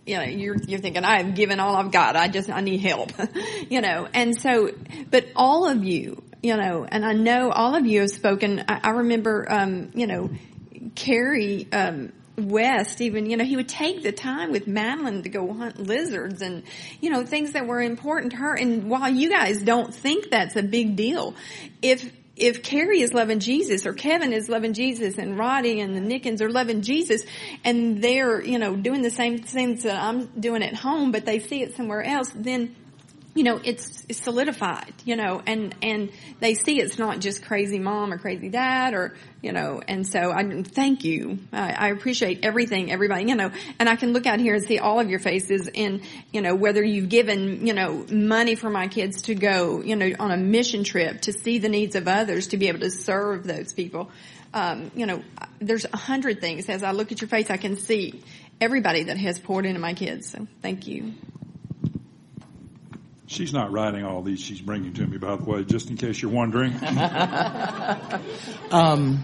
[0.05, 2.15] you know, you're, you're thinking, I've given all I've got.
[2.15, 3.12] I just, I need help,
[3.69, 4.71] you know, and so,
[5.10, 8.63] but all of you, you know, and I know all of you have spoken.
[8.67, 10.30] I, I remember, um, you know,
[10.95, 15.54] Carrie, um, West, even, you know, he would take the time with Madeline to go
[15.54, 16.63] hunt lizards and,
[16.99, 18.56] you know, things that were important to her.
[18.56, 21.36] And while you guys don't think that's a big deal,
[21.82, 25.99] if, if Carrie is loving Jesus or Kevin is loving Jesus and Roddy and the
[26.01, 27.23] Nickens are loving Jesus
[27.63, 31.39] and they're, you know, doing the same things that I'm doing at home, but they
[31.39, 32.75] see it somewhere else, then
[33.34, 37.80] you know, it's, it's solidified, you know, and, and they see it's not just crazy
[37.80, 41.39] mom or crazy dad or, you know, and so I thank you.
[41.54, 44.80] I, I appreciate everything, everybody, you know, and I can look out here and see
[44.80, 46.02] all of your faces and,
[46.34, 50.12] you know, whether you've given, you know, money for my kids to go, you know,
[50.20, 53.46] on a mission trip to see the needs of others, to be able to serve
[53.48, 54.12] those people.
[54.54, 55.24] Um, you know,
[55.60, 56.67] there's a hundred things.
[56.67, 58.22] As I look at your face, I can see
[58.60, 60.30] everybody that has poured into my kids.
[60.30, 61.13] So thank you.
[63.32, 64.41] She's not writing all these.
[64.41, 66.74] She's bringing to me, by the way, just in case you're wondering.
[68.72, 69.20] Um,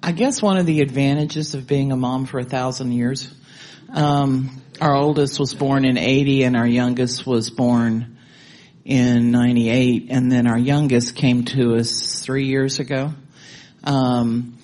[0.00, 3.28] I guess one of the advantages of being a mom for a thousand years,
[3.92, 8.18] um, our oldest was born in 80 and our youngest was born
[8.84, 13.12] in 98 and then our youngest came to us three years ago,
[13.82, 14.56] um,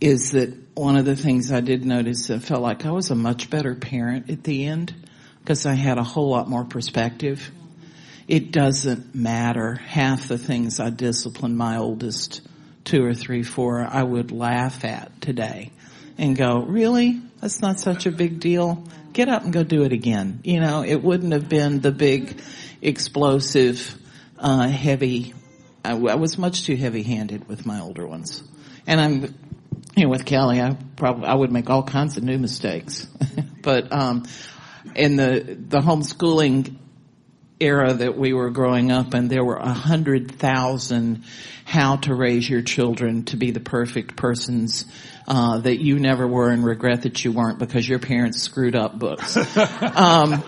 [0.00, 3.14] is that one of the things I did notice, I felt like I was a
[3.14, 4.92] much better parent at the end
[5.44, 7.50] because I had a whole lot more perspective.
[8.26, 9.74] It doesn't matter.
[9.74, 12.40] Half the things I disciplined my oldest
[12.84, 15.70] two or three, four, I would laugh at today
[16.16, 17.20] and go, really?
[17.42, 18.84] That's not such a big deal.
[19.12, 20.40] Get up and go do it again.
[20.44, 22.40] You know, it wouldn't have been the big
[22.80, 23.94] explosive,
[24.38, 25.34] uh, heavy,
[25.84, 28.42] I, I was much too heavy handed with my older ones.
[28.86, 29.22] And I'm,
[29.94, 33.06] you know, with Kelly, I probably, I would make all kinds of new mistakes.
[33.62, 34.24] but, um,
[34.94, 36.76] in the, the homeschooling
[37.60, 41.24] era that we were growing up and there were a hundred thousand
[41.64, 44.84] how to raise your children to be the perfect persons
[45.26, 48.98] uh, that you never were and regret that you weren't because your parents screwed up
[48.98, 49.36] books.
[49.96, 50.42] um,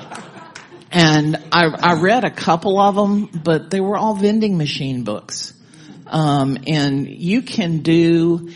[0.90, 5.55] and I, I read a couple of them, but they were all vending machine books.
[6.07, 8.53] Um, and you can do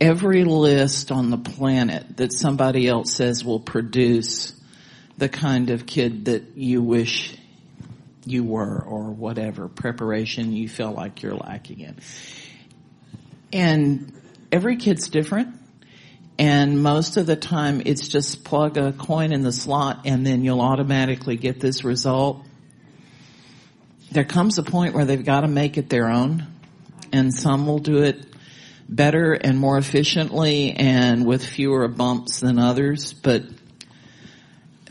[0.00, 4.57] every list on the planet that somebody else says will produce
[5.18, 7.36] the kind of kid that you wish
[8.24, 11.96] you were or whatever preparation you feel like you're lacking in.
[13.52, 14.12] And
[14.52, 15.54] every kid's different.
[16.38, 20.44] And most of the time it's just plug a coin in the slot and then
[20.44, 22.44] you'll automatically get this result.
[24.12, 26.46] There comes a point where they've got to make it their own
[27.12, 28.24] and some will do it
[28.88, 33.42] better and more efficiently and with fewer bumps than others, but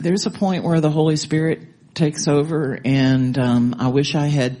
[0.00, 4.56] there's a point where the Holy Spirit takes over and um, I wish I had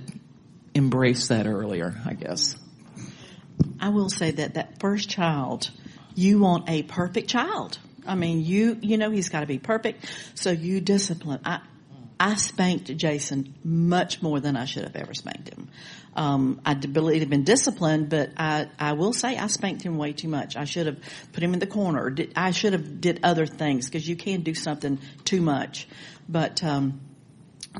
[0.74, 2.56] embraced that earlier, I guess.
[3.80, 5.70] I will say that that first child,
[6.14, 7.78] you want a perfect child.
[8.06, 11.40] I mean, you, you know he's got to be perfect, so you discipline.
[11.44, 11.60] I,
[12.18, 15.68] I spanked Jason much more than I should have ever spanked him.
[16.18, 20.12] Um, I believe he'd been disciplined, but I, I will say I spanked him way
[20.12, 20.56] too much.
[20.56, 20.98] I should have
[21.32, 22.10] put him in the corner.
[22.10, 25.86] Did, I should have did other things because you can do something too much.
[26.28, 27.00] But um,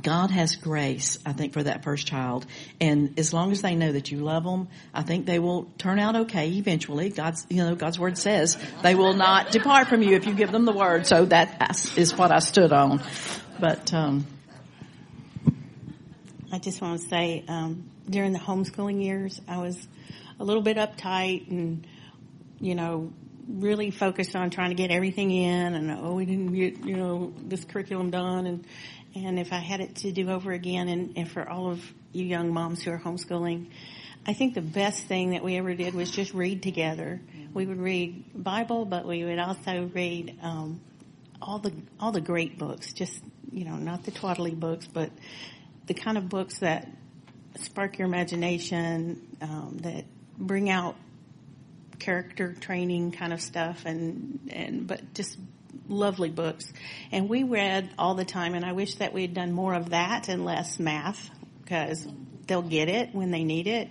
[0.01, 2.47] God has grace, I think, for that first child.
[2.81, 5.99] And as long as they know that you love them, I think they will turn
[5.99, 7.11] out okay eventually.
[7.11, 10.53] God's, you know, God's word says they will not depart from you if you give
[10.53, 11.09] them the word.
[11.09, 13.03] So that is what I stood on.
[13.59, 14.29] But, um,
[16.53, 19.87] I just want to say, um, during the homeschooling years, I was
[20.41, 21.87] a little bit uptight and,
[22.61, 23.13] you know,
[23.49, 27.33] really focused on trying to get everything in and, oh, we didn't get, you know,
[27.39, 28.67] this curriculum done and,
[29.15, 31.81] and if I had it to do over again and, and for all of
[32.13, 33.69] you young moms who are homeschooling,
[34.27, 37.21] I think the best thing that we ever did was just read together.
[37.55, 40.81] We would read Bible, but we would also read um,
[41.41, 42.93] all the all the great books.
[42.93, 43.19] Just
[43.51, 45.11] you know, not the twaddly books, but
[45.87, 46.89] the kind of books that
[47.65, 50.05] spark your imagination, um, that
[50.39, 50.97] bring out
[51.99, 55.37] character training kind of stuff, and and but just
[55.89, 56.73] lovely books.
[57.11, 59.91] And we read all the time, and I wish that we had done more of
[59.91, 61.31] that and less math
[61.63, 62.07] because
[62.47, 63.89] they'll get it when they need it.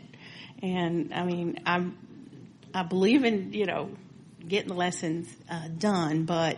[0.61, 1.97] And I mean, I'm,
[2.73, 3.91] I believe in, you know,
[4.47, 6.57] getting the lessons uh, done, but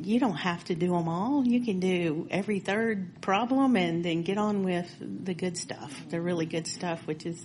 [0.00, 1.46] you don't have to do them all.
[1.46, 6.20] You can do every third problem and then get on with the good stuff, the
[6.20, 7.44] really good stuff, which is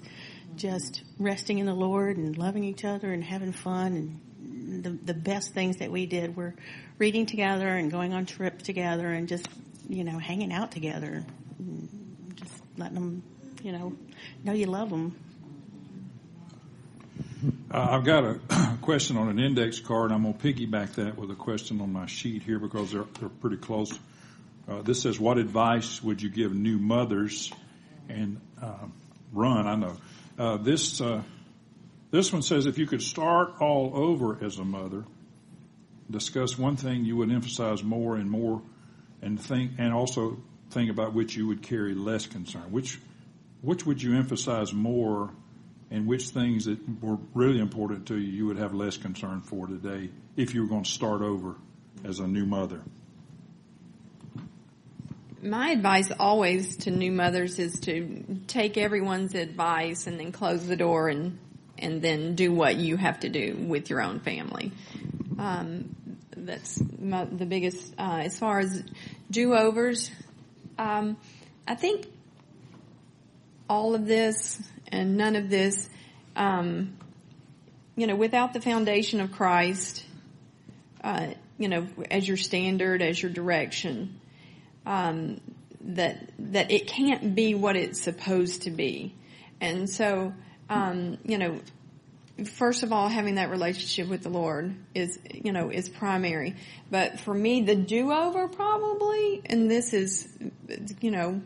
[0.55, 5.13] just resting in the Lord and loving each other and having fun and the, the
[5.13, 6.55] best things that we did were
[6.97, 9.47] reading together and going on trips together and just,
[9.87, 11.25] you know, hanging out together.
[12.35, 13.23] Just letting them,
[13.63, 13.93] you know,
[14.43, 15.15] know you love them.
[17.71, 18.39] Uh, I've got a
[18.81, 20.11] question on an index card.
[20.11, 23.29] I'm going to piggyback that with a question on my sheet here because they're, they're
[23.29, 23.97] pretty close.
[24.67, 27.51] Uh, this says, what advice would you give new mothers?
[28.09, 28.87] And uh,
[29.31, 29.97] run, I know.
[30.37, 31.21] Uh, this uh,
[32.09, 35.03] this one says, if you could start all over as a mother,
[36.09, 38.61] discuss one thing you would emphasize more and more,
[39.21, 40.37] and think, and also
[40.71, 42.71] think about which you would carry less concern.
[42.71, 42.97] Which,
[43.61, 45.31] which would you emphasize more,
[45.89, 49.67] and which things that were really important to you you would have less concern for
[49.67, 51.55] today if you were going to start over
[52.03, 52.81] as a new mother?
[55.41, 60.75] my advice always to new mothers is to take everyone's advice and then close the
[60.75, 61.39] door and
[61.79, 64.71] and then do what you have to do with your own family.
[65.37, 65.95] Um,
[66.35, 67.93] that's my, the biggest.
[67.99, 68.83] Uh, as far as
[69.29, 70.09] do overs,
[70.79, 71.17] um,
[71.67, 72.07] I think
[73.69, 74.59] all of this
[74.91, 75.89] and none of this,
[76.35, 76.97] um,
[77.95, 80.05] you know, without the foundation of Christ,
[81.03, 81.27] uh,
[81.57, 84.19] you know, as your standard, as your direction,
[84.85, 85.41] um,
[85.81, 89.13] that that it can't be what it's supposed to be,
[89.61, 90.33] and so
[90.69, 91.59] um, you know,
[92.45, 96.55] first of all, having that relationship with the Lord is you know is primary.
[96.91, 100.27] But for me, the do over probably, and this is
[101.01, 101.41] you know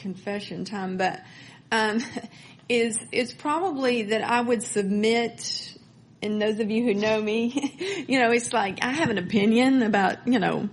[0.00, 1.22] confession time, but
[1.70, 2.02] um,
[2.68, 5.76] is it's probably that I would submit.
[6.22, 9.82] And those of you who know me, you know, it's like I have an opinion
[9.82, 10.68] about, you know,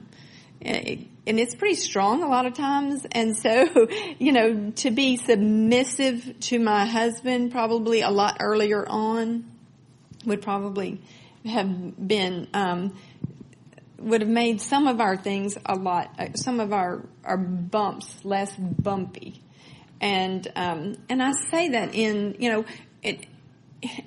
[1.28, 3.05] and it's pretty strong a lot of times.
[3.11, 3.88] And so,
[4.19, 9.45] you know, to be submissive to my husband probably a lot earlier on
[10.25, 11.01] would probably
[11.45, 12.97] have been, um,
[13.97, 18.23] would have made some of our things a lot, uh, some of our, our bumps
[18.23, 19.41] less bumpy.
[19.99, 22.65] And, um, and I say that in, you know,
[23.01, 23.25] it,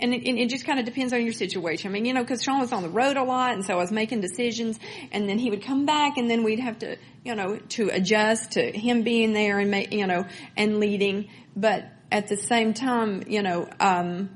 [0.00, 1.90] and it, it, just kind of depends on your situation.
[1.90, 3.76] I mean, you know, because Sean was on the road a lot, and so I
[3.76, 4.78] was making decisions,
[5.12, 8.52] and then he would come back, and then we'd have to, you know, to adjust
[8.52, 10.24] to him being there and make, you know,
[10.56, 11.28] and leading.
[11.54, 14.30] But at the same time, you know, um,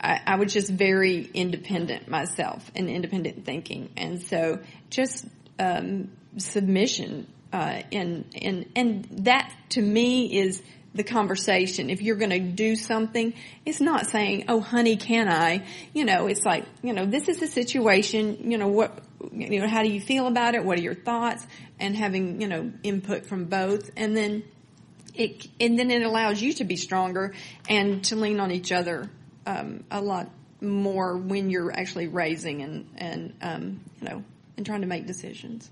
[0.00, 4.58] I, I was just very independent myself and independent thinking, and so
[4.90, 5.26] just
[5.60, 10.62] um, submission, uh, and and and that to me is
[10.94, 11.90] the conversation.
[11.90, 13.34] If you're going to do something,
[13.64, 17.38] it's not saying, "Oh, honey, can I?" You know, it's like, you know, this is
[17.38, 18.50] the situation.
[18.50, 18.98] You know, what,
[19.32, 20.64] you know, how do you feel about it?
[20.64, 21.46] What are your thoughts?
[21.80, 24.44] And having, you know, input from both, and then
[25.14, 27.34] it, and then it allows you to be stronger
[27.68, 29.10] and to lean on each other
[29.46, 30.30] um, a lot
[30.60, 34.24] more when you're actually raising and and um, you know
[34.56, 35.70] and trying to make decisions.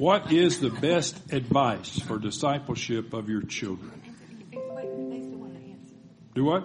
[0.00, 4.00] What is the best advice for discipleship of your children?
[6.34, 6.64] Do what?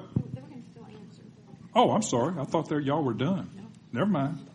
[1.76, 2.36] Oh, I'm sorry.
[2.40, 3.50] I thought y'all were done.
[3.92, 4.50] Never mind.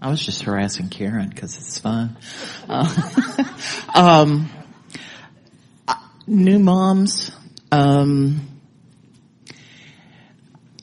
[0.00, 2.16] I was just harassing Karen because it's fun.
[2.66, 3.44] Uh,
[3.94, 4.48] um,
[6.26, 7.32] new moms,
[7.70, 8.48] um,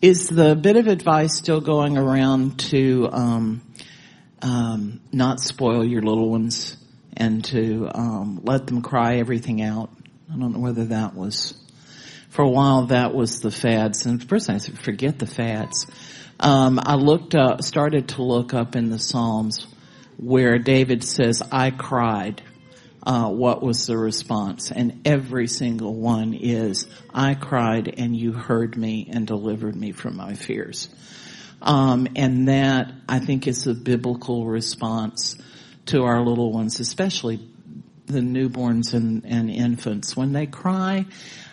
[0.03, 3.61] is the bit of advice still going around to um,
[4.41, 6.77] um, not spoil your little ones
[7.15, 9.89] and to um, let them cry everything out.
[10.31, 11.53] I don't know whether that was
[12.29, 14.05] for a while that was the fads.
[14.05, 15.87] And first I said, forget the fads.
[16.39, 19.67] Um, I looked up, started to look up in the Psalms
[20.19, 22.41] where David says, "I cried."
[23.01, 24.71] Uh, what was the response?
[24.71, 30.17] And every single one is, "I cried, and you heard me and delivered me from
[30.17, 30.89] my fears."
[31.61, 35.37] Um, and that I think is a biblical response
[35.87, 37.39] to our little ones, especially
[38.05, 40.15] the newborns and, and infants.
[40.15, 41.05] When they cry,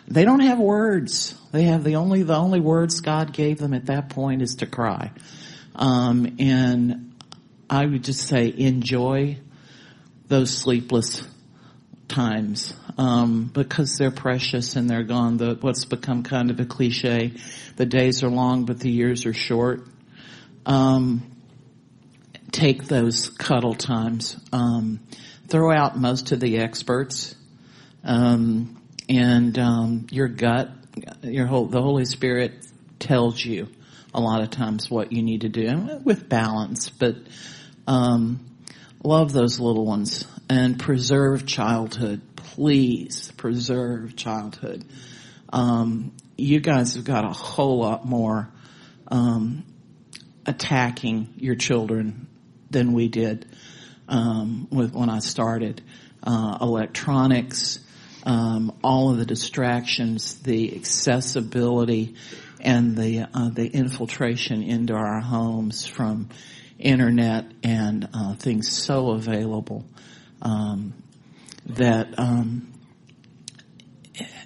[0.09, 1.35] they don't have words.
[1.53, 4.67] They have the only the only words God gave them at that point is to
[4.67, 5.11] cry.
[5.75, 7.15] Um, and
[7.69, 9.39] I would just say enjoy
[10.29, 11.27] those sleepless
[12.09, 15.37] times um, because they're precious and they're gone.
[15.37, 17.33] The, what's become kind of a cliche:
[17.77, 19.87] the days are long, but the years are short
[20.67, 21.23] um,
[22.53, 24.37] take those cuddle times.
[24.53, 25.01] Um,
[25.49, 27.35] throw out most of the experts,
[28.05, 30.71] um, and um, your gut,
[31.23, 32.53] your whole, the Holy Spirit
[32.99, 33.69] tells you
[34.13, 37.17] a lot of times what you need to do with balance, but
[37.87, 38.45] um,
[39.05, 42.23] love those little ones and preserve childhood.
[42.35, 44.85] Please preserve childhood.
[45.53, 48.49] Um, you guys have got a whole lot more
[49.09, 49.65] um,
[50.47, 52.29] attacking your children
[52.71, 53.47] than we did
[54.09, 55.83] um, with when I started.
[56.23, 57.79] Uh, electronics,
[58.25, 62.17] um, all of the distractions, the accessibility,
[62.61, 66.29] and the uh, the infiltration into our homes from
[66.79, 69.85] internet and uh, things so available
[70.43, 70.93] um,
[71.67, 72.73] that um,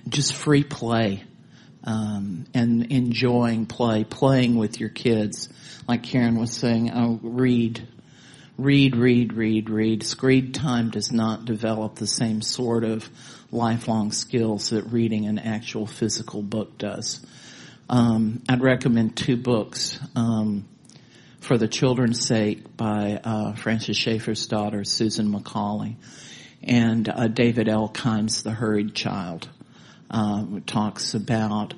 [0.09, 1.25] just free play
[1.85, 5.49] um, and enjoying play, playing with your kids
[5.91, 7.85] like Karen was saying, oh, read,
[8.57, 10.05] read, read, read, read.
[10.05, 13.11] Screen time does not develop the same sort of
[13.51, 17.27] lifelong skills that reading an actual physical book does.
[17.89, 19.99] Um, I'd recommend two books.
[20.15, 20.69] Um,
[21.41, 25.97] for the Children's Sake by uh, Francis Schaeffer's daughter, Susan Macaulay,
[26.63, 29.49] and uh, David Elkind's The Hurried Child.
[30.09, 31.75] Uh, talks about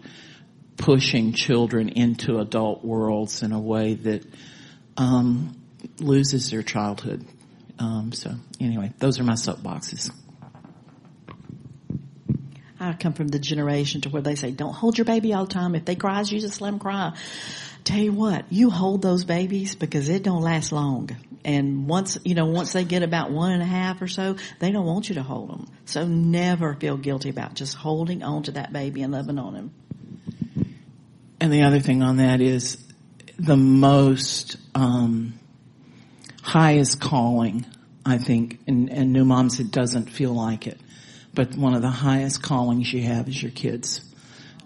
[0.83, 4.27] pushing children into adult worlds in a way that
[4.97, 5.57] um,
[5.99, 7.25] loses their childhood.
[7.79, 10.11] Um, so anyway, those are my soapboxes.
[12.81, 15.55] I come from the generation to where they say, "Don't hold your baby all the
[15.55, 15.77] time.
[15.77, 17.13] If they cries, you just let them cry."
[17.85, 21.11] tell you what, you hold those babies because it don't last long.
[21.45, 24.71] And once, you know, once they get about one and a half or so, they
[24.71, 25.67] don't want you to hold them.
[25.87, 29.75] So never feel guilty about just holding on to that baby and loving on him.
[31.43, 32.79] And the other thing on that is
[33.37, 35.41] the most um,
[36.41, 37.67] highest calling,
[38.07, 40.81] I think, and, and new moms, it doesn't feel like it,
[41.35, 44.05] but one of the highest callings you have is your kids.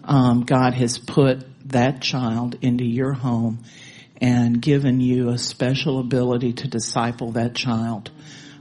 [0.04, 3.64] Um, God has put that child into your home
[4.20, 8.10] and given you a special ability to disciple that child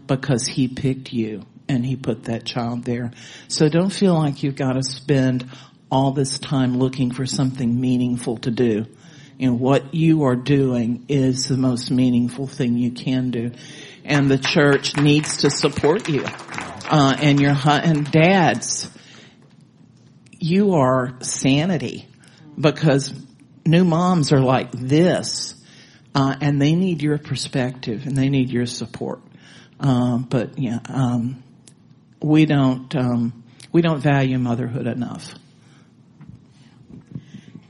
[0.07, 3.11] because he picked you and he put that child there.
[3.49, 5.49] So don't feel like you've got to spend
[5.95, 8.85] all this time looking for something meaningful to do.
[9.39, 13.51] Know, what you are doing is the most meaningful thing you can do.
[14.03, 16.25] And the church needs to support you.
[16.25, 18.91] Uh, and your, and dads,
[20.37, 22.09] you are sanity
[22.59, 23.13] because
[23.65, 25.55] new moms are like this,
[26.13, 29.21] uh, and they need your perspective and they need your support.
[29.79, 31.41] Um, but yeah, um,
[32.21, 35.33] we don't um, we don't value motherhood enough.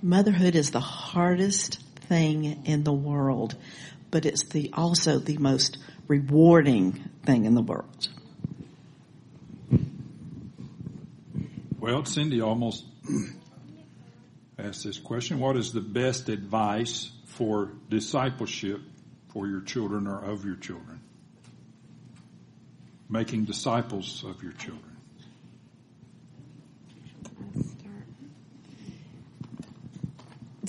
[0.06, 3.56] Motherhood is the hardest thing in the world,
[4.12, 6.91] but it's the also the most rewarding
[7.24, 8.10] thing in the world.
[11.80, 12.86] Well, Cindy almost
[14.60, 15.39] asked this question.
[15.39, 18.82] What is the best advice for discipleship
[19.30, 21.01] for your children or of your children?
[23.10, 24.95] Making disciples of your children.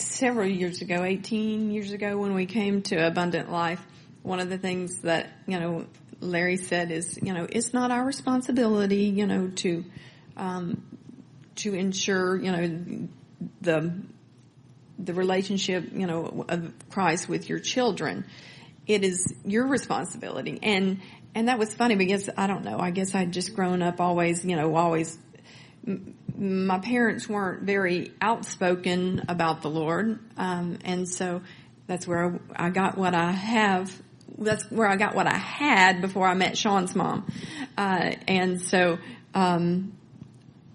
[0.01, 3.84] Several years ago, 18 years ago, when we came to Abundant Life,
[4.22, 5.86] one of the things that, you know,
[6.20, 9.84] Larry said is, you know, it's not our responsibility, you know, to,
[10.36, 10.82] um,
[11.57, 13.09] to ensure, you know,
[13.61, 13.92] the,
[14.99, 18.24] the relationship, you know, of Christ with your children.
[18.86, 20.59] It is your responsibility.
[20.62, 21.01] And,
[21.34, 24.44] and that was funny because I don't know, I guess I'd just grown up always,
[24.44, 25.18] you know, always
[26.37, 31.43] my parents weren't very outspoken about the Lord, um, and so
[31.87, 33.95] that's where I got what I have.
[34.39, 37.30] That's where I got what I had before I met Sean's mom,
[37.76, 38.99] uh, and so.
[39.34, 39.93] Um,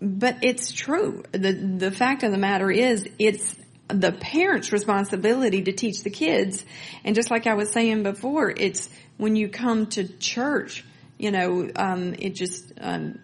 [0.01, 1.23] but it's true.
[1.31, 3.55] the The fact of the matter is, it's
[3.87, 6.65] the parents' responsibility to teach the kids.
[7.03, 10.83] And just like I was saying before, it's when you come to church,
[11.17, 13.19] you know, um, it just um,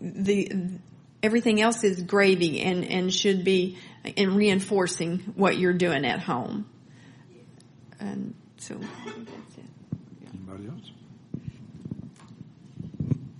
[0.00, 0.50] the
[1.22, 3.78] everything else is gravy and, and should be
[4.16, 6.66] in reinforcing what you're doing at home.
[8.00, 9.64] And so that's it.
[10.32, 10.92] Anybody else?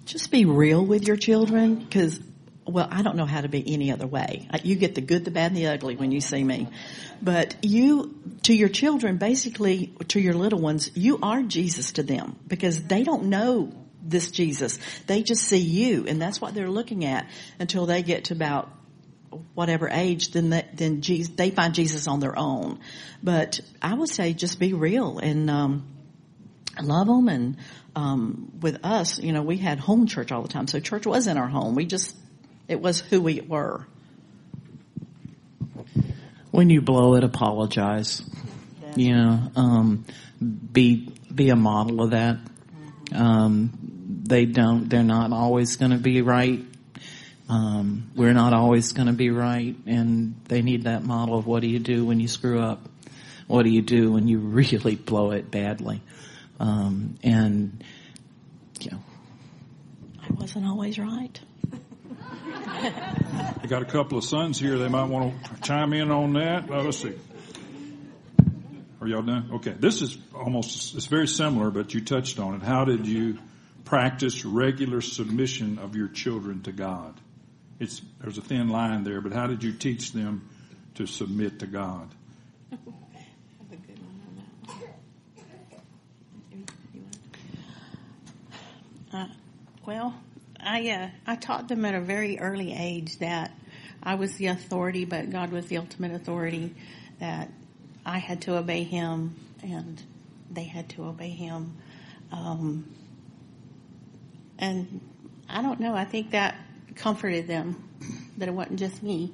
[0.04, 2.18] Just be real with your children because,
[2.66, 4.48] well, I don't know how to be any other way.
[4.64, 6.68] You get the good, the bad, and the ugly when you see me.
[7.20, 12.36] But you, to your children, basically, to your little ones, you are Jesus to them
[12.46, 13.72] because they don't know
[14.02, 14.78] this Jesus.
[15.06, 17.28] They just see you, and that's what they're looking at
[17.58, 18.70] until they get to about
[19.54, 20.32] whatever age.
[20.32, 22.80] Then that, then Jesus, they find Jesus on their own.
[23.22, 25.86] But I would say just be real and um,
[26.80, 27.28] love them.
[27.28, 27.56] And
[27.96, 31.26] um, with us, you know, we had home church all the time, so church was
[31.26, 31.74] in our home.
[31.74, 32.16] We just
[32.68, 33.86] it was who we were.
[36.50, 38.22] When you blow it, apologize.
[38.96, 40.04] You know, um,
[40.40, 42.38] be be a model of that.
[43.14, 43.87] Um,
[44.28, 44.88] they don't.
[44.88, 46.64] They're not always going to be right.
[47.48, 51.60] Um, we're not always going to be right, and they need that model of what
[51.62, 52.80] do you do when you screw up?
[53.46, 56.02] What do you do when you really blow it badly?
[56.60, 57.82] Um, and
[58.80, 59.02] you know,
[60.22, 61.40] I wasn't always right.
[62.54, 64.76] I got a couple of sons here.
[64.78, 66.70] They might want to chime in on that.
[66.70, 67.14] Uh, let's see.
[69.00, 69.50] Are y'all done?
[69.54, 69.74] Okay.
[69.78, 72.62] This is almost, it's very similar, but you touched on it.
[72.62, 73.38] How did you
[73.88, 77.18] practice regular submission of your children to God?
[77.80, 80.46] It's, there's a thin line there, but how did you teach them
[80.96, 82.14] to submit to God?
[89.10, 89.26] Uh,
[89.86, 90.14] well,
[90.60, 93.52] I uh, I taught them at a very early age that
[94.02, 96.74] I was the authority, but God was the ultimate authority.
[97.18, 97.50] That
[98.04, 100.02] I had to obey Him, and
[100.50, 101.74] they had to obey Him.
[102.30, 102.84] Um,
[104.58, 105.00] and
[105.48, 105.94] I don't know.
[105.94, 106.56] I think that
[106.96, 107.88] comforted them
[108.38, 109.32] that it wasn't just me.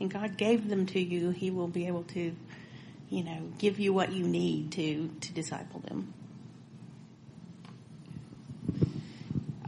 [0.00, 1.30] And God gave them to you.
[1.30, 2.34] He will be able to,
[3.10, 6.14] you know, give you what you need to to disciple them.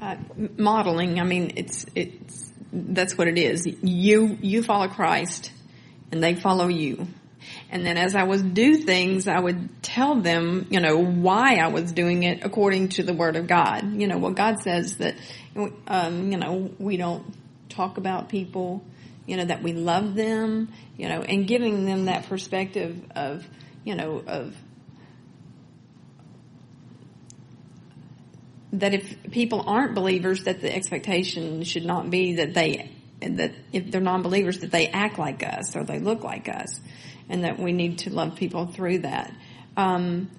[0.02, 0.16] uh,
[0.58, 1.20] modeling.
[1.20, 3.66] I mean, it's it's that's what it is.
[3.82, 5.52] You you follow Christ,
[6.10, 7.06] and they follow you,
[7.70, 11.68] And then as I would do things, I would tell them, you know, why I
[11.68, 13.94] was doing it according to the Word of God.
[13.94, 15.14] You know, what God says that,
[15.86, 17.24] um, you know, we don't
[17.68, 18.82] talk about people,
[19.26, 23.46] you know, that we love them, you know, and giving them that perspective of,
[23.84, 24.54] you know, of
[28.74, 32.90] that if people aren't believers, that the expectation should not be that they
[33.20, 36.80] that if they're non-believers that they act like us or they look like us,
[37.32, 39.32] and that we need to love people through that.
[39.76, 40.30] Um,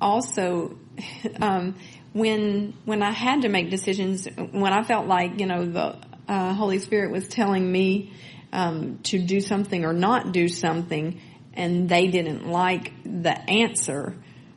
[0.00, 0.78] also,
[1.40, 1.74] um,
[2.12, 5.96] when when I had to make decisions, when I felt like you know the
[6.28, 8.12] uh, Holy Spirit was telling me
[8.52, 11.20] um, to do something or not do something,
[11.54, 14.14] and they didn't like the answer,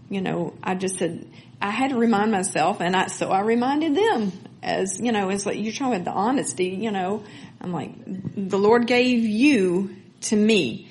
[0.10, 1.26] you know, I just said
[1.62, 4.32] I had to remind myself, and I so I reminded them
[4.62, 6.68] as you know, it's like you're talking about the honesty.
[6.68, 7.24] You know,
[7.62, 7.92] I'm like
[8.36, 10.90] the Lord gave you to me.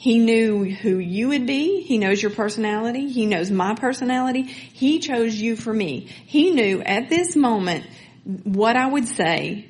[0.00, 1.82] He knew who you would be.
[1.82, 3.10] He knows your personality.
[3.10, 4.44] He knows my personality.
[4.44, 6.08] He chose you for me.
[6.24, 7.84] He knew at this moment
[8.24, 9.66] what I would say,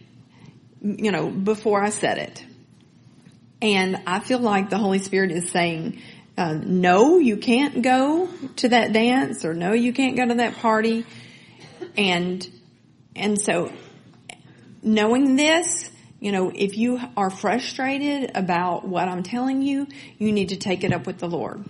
[0.80, 2.44] you know, before I said it.
[3.60, 6.00] And I feel like the Holy Spirit is saying,
[6.38, 8.28] uh, no, you can't go
[8.58, 11.04] to that dance or no, you can't go to that party.
[11.96, 12.48] And,
[13.16, 13.72] and so
[14.80, 15.90] knowing this,
[16.20, 19.86] you know, if you are frustrated about what I'm telling you,
[20.18, 21.64] you need to take it up with the Lord.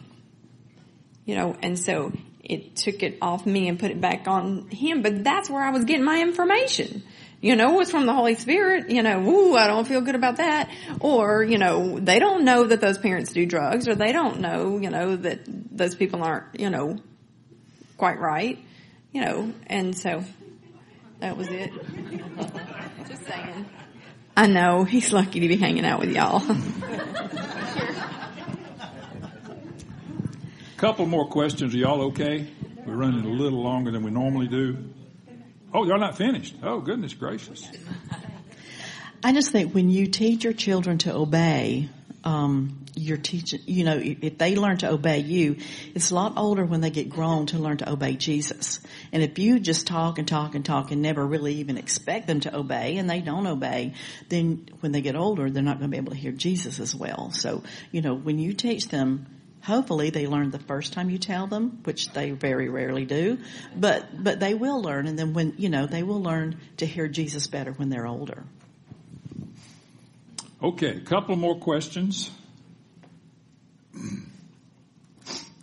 [1.24, 5.02] You know, and so it took it off me and put it back on him,
[5.02, 7.02] but that's where I was getting my information
[7.40, 10.36] you know, it's from the Holy Spirit, you know, ooh, I don't feel good about
[10.36, 10.68] that.
[11.00, 14.78] Or, you know, they don't know that those parents do drugs or they don't know,
[14.78, 16.98] you know, that those people aren't, you know,
[17.96, 18.58] quite right,
[19.12, 20.22] you know, and so
[21.20, 21.72] that was it.
[23.08, 23.66] Just saying.
[24.36, 26.42] I know, he's lucky to be hanging out with y'all.
[30.76, 31.74] Couple more questions.
[31.74, 32.46] Are y'all okay?
[32.86, 34.78] We're running a little longer than we normally do.
[35.74, 36.56] Oh, you're not finished.
[36.62, 37.68] Oh, goodness gracious.
[39.22, 41.90] I just think when you teach your children to obey,
[42.24, 45.56] um, you're teaching, you know, if they learn to obey you,
[45.94, 48.80] it's a lot older when they get grown to learn to obey Jesus.
[49.12, 52.40] And if you just talk and talk and talk and never really even expect them
[52.40, 53.94] to obey and they don't obey,
[54.28, 56.94] then when they get older, they're not going to be able to hear Jesus as
[56.94, 57.30] well.
[57.32, 59.26] So, you know, when you teach them
[59.62, 63.38] hopefully they learn the first time you tell them, which they very rarely do,
[63.76, 67.08] but, but they will learn and then when, you know, they will learn to hear
[67.08, 68.44] Jesus better when they're older.
[70.62, 72.30] Okay, a couple more questions.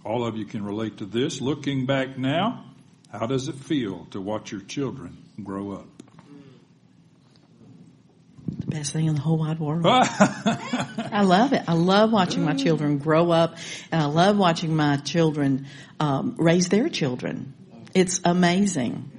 [0.04, 1.40] All of you can relate to this.
[1.40, 2.66] Looking back now,
[3.12, 5.88] how does it feel to watch your children grow up?
[8.68, 9.86] the best thing in the whole wide world.
[9.86, 11.64] I love it.
[11.68, 13.58] I love watching my children grow up,
[13.92, 15.68] and I love watching my children
[16.00, 17.54] um, raise their children.
[17.94, 19.12] It's amazing.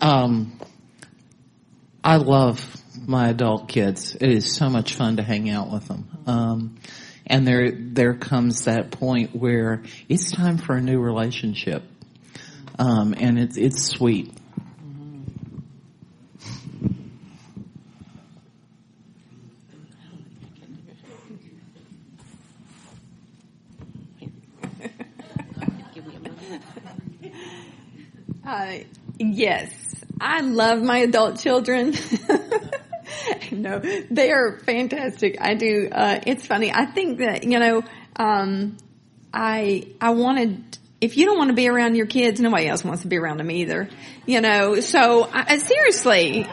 [0.00, 0.58] Um,
[2.04, 2.60] I love
[3.06, 4.16] my adult kids.
[4.16, 6.08] It is so much fun to hang out with them.
[6.26, 6.76] Um,
[7.26, 11.84] and there, there comes that point where it's time for a new relationship.
[12.78, 14.32] Um, and it's, it's sweet.
[28.44, 28.78] Uh,
[29.18, 29.72] yes,
[30.22, 31.94] I love my adult children.
[33.52, 35.36] no, they are fantastic.
[35.40, 35.88] I do.
[35.90, 36.72] Uh, it's funny.
[36.72, 37.82] I think that you know,
[38.16, 38.76] um,
[39.34, 40.78] I I wanted.
[41.00, 43.38] If you don't want to be around your kids, nobody else wants to be around
[43.38, 43.88] them either.
[44.24, 46.46] You know, so I, seriously,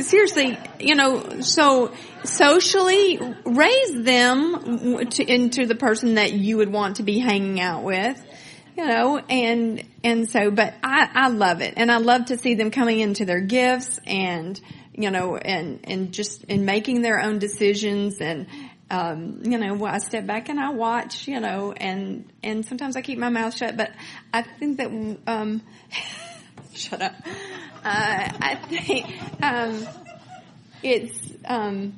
[0.00, 6.96] seriously, you know, so socially raise them to, into the person that you would want
[6.96, 8.20] to be hanging out with
[8.76, 12.54] you know, and, and so, but I, I love it and I love to see
[12.54, 14.60] them coming into their gifts and,
[14.94, 18.46] you know, and, and just in making their own decisions and,
[18.90, 23.02] um, you know, I step back and I watch, you know, and, and sometimes I
[23.02, 23.92] keep my mouth shut, but
[24.34, 25.62] I think that, um,
[26.74, 27.14] shut up.
[27.84, 29.86] Uh, I think, um,
[30.82, 31.94] it's, um,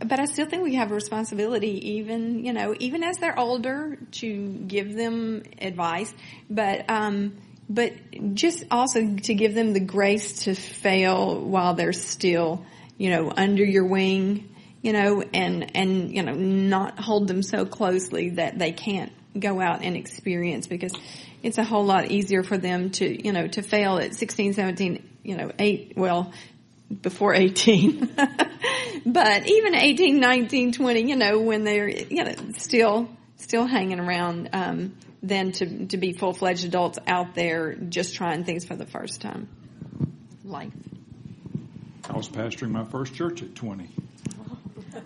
[0.00, 3.98] but I still think we have a responsibility, even you know, even as they're older,
[4.12, 6.12] to give them advice.
[6.48, 7.36] But um,
[7.68, 7.92] but
[8.34, 12.64] just also to give them the grace to fail while they're still,
[12.96, 17.66] you know, under your wing, you know, and and you know, not hold them so
[17.66, 20.92] closely that they can't go out and experience because
[21.42, 25.08] it's a whole lot easier for them to, you know, to fail at 16, 17,
[25.22, 26.32] you know, 8, well,
[27.02, 28.08] before 18
[29.06, 34.50] but even 18, 19, 20, you know, when they're, you know, still, still hanging around,
[34.52, 39.20] um, than to, to be full-fledged adults out there just trying things for the first
[39.20, 39.48] time.
[40.44, 40.72] Life.
[42.08, 43.88] I was pastoring my first church at 20.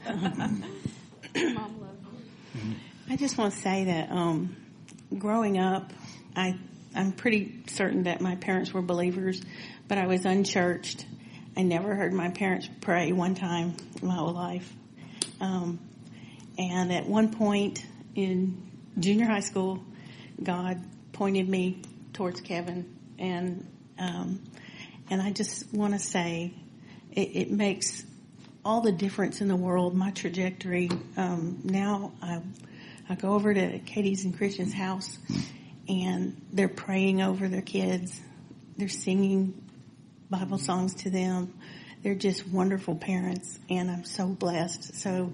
[3.11, 4.57] I just want to say that um,
[5.18, 5.93] growing up,
[6.36, 6.57] I
[6.95, 9.40] I'm pretty certain that my parents were believers,
[9.88, 11.07] but I was unchurched.
[11.57, 14.73] I never heard my parents pray one time in my whole life.
[15.41, 15.81] Um,
[16.59, 17.85] and at one point
[18.15, 19.83] in junior high school,
[20.43, 20.83] God
[21.13, 21.83] pointed me
[22.13, 23.67] towards Kevin, and
[23.99, 24.43] um,
[25.11, 26.55] and I just want to say
[27.13, 28.05] it, it makes
[28.65, 29.95] all the difference in the world.
[29.95, 32.41] My trajectory um, now, I,
[33.09, 35.19] I go over to Katie's and Christian's house,
[35.89, 38.21] and they're praying over their kids.
[38.79, 39.62] They're singing
[40.33, 41.55] Bible songs to them.
[42.03, 44.95] They're just wonderful parents, and I'm so blessed.
[44.95, 45.33] So,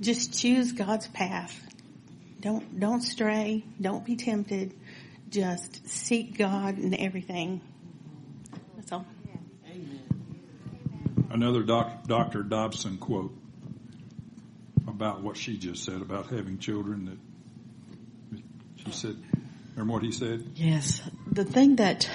[0.00, 1.58] just choose God's path.
[2.40, 3.64] Don't don't stray.
[3.80, 4.74] Don't be tempted.
[5.30, 7.60] Just seek God in everything.
[8.76, 9.06] That's all.
[9.66, 11.28] Amen.
[11.30, 12.42] Another doc, Dr.
[12.42, 13.32] Dobson quote
[14.88, 18.42] about what she just said about having children that
[18.84, 19.16] she said,
[19.72, 20.52] remember what he said?
[20.56, 21.02] Yes.
[21.30, 22.10] The thing that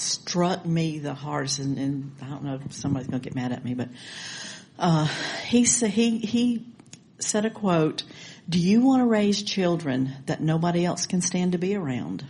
[0.00, 3.52] struck me the hardest, and, and I don't know if somebody's going to get mad
[3.52, 3.88] at me, but
[4.78, 5.06] uh,
[5.46, 6.66] he said he he
[7.18, 8.04] said a quote:
[8.48, 12.24] "Do you want to raise children that nobody else can stand to be around?"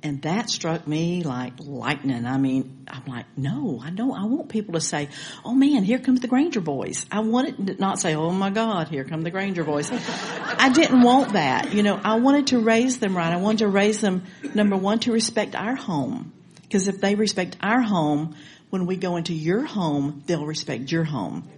[0.00, 2.24] And that struck me like lightning.
[2.24, 4.16] I mean, I'm like, no, I don't.
[4.16, 5.08] I want people to say,
[5.44, 8.88] "Oh man, here comes the Granger boys." I wanted to not say, "Oh my God,
[8.88, 11.72] here come the Granger boys." I didn't want that.
[11.74, 13.32] You know, I wanted to raise them right.
[13.32, 14.24] I wanted to raise them
[14.54, 16.32] number one to respect our home,
[16.68, 18.36] because if they respect our home,
[18.68, 21.48] when we go into your home, they'll respect your home.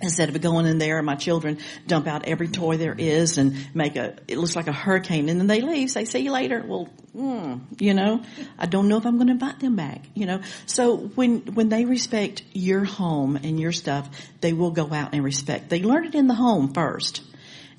[0.00, 3.56] Instead of going in there and my children dump out every toy there is and
[3.74, 6.62] make a it looks like a hurricane and then they leave say see you later.
[6.64, 8.22] Well mm, you know
[8.56, 10.40] i don't know if i'm going to invite them back you know.
[10.66, 14.08] So when when they respect your home and your stuff
[14.40, 15.68] they will go out and respect.
[15.68, 17.22] They learn it in the home first.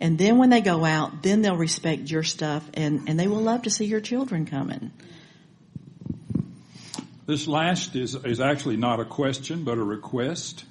[0.01, 3.41] And then when they go out then they'll respect your stuff and and they will
[3.41, 4.91] love to see your children coming
[7.29, 10.65] This last is, is actually not a question, but a request.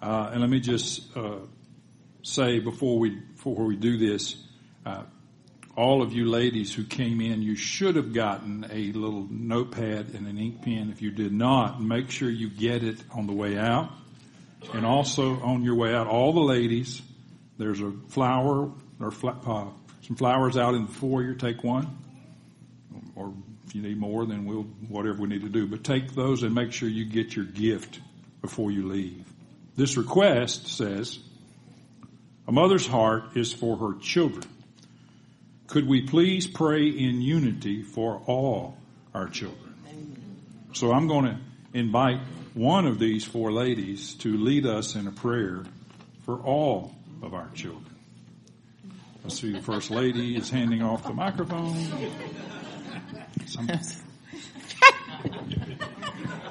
[0.00, 1.38] Uh, and let me just uh,
[2.22, 4.36] say before we before we do this,
[4.86, 5.02] uh,
[5.74, 10.28] all of you ladies who came in, you should have gotten a little notepad and
[10.28, 10.90] an ink pen.
[10.92, 13.90] If you did not, make sure you get it on the way out,
[14.72, 16.06] and also on your way out.
[16.06, 17.02] All the ladies,
[17.58, 18.70] there's a flower
[19.00, 19.66] or fla- uh,
[20.06, 21.34] some flowers out in the foyer.
[21.34, 21.98] Take one,
[23.16, 23.34] or
[23.70, 25.64] if you need more, then we'll whatever we need to do.
[25.64, 28.00] But take those and make sure you get your gift
[28.42, 29.24] before you leave.
[29.76, 31.20] This request says,
[32.48, 34.42] a mother's heart is for her children.
[35.68, 38.76] Could we please pray in unity for all
[39.14, 39.76] our children?
[40.72, 41.38] So I'm going to
[41.72, 42.18] invite
[42.54, 45.62] one of these four ladies to lead us in a prayer
[46.24, 46.92] for all
[47.22, 47.94] of our children.
[49.24, 51.76] I see the first lady is handing off the microphone.
[53.68, 54.00] Some-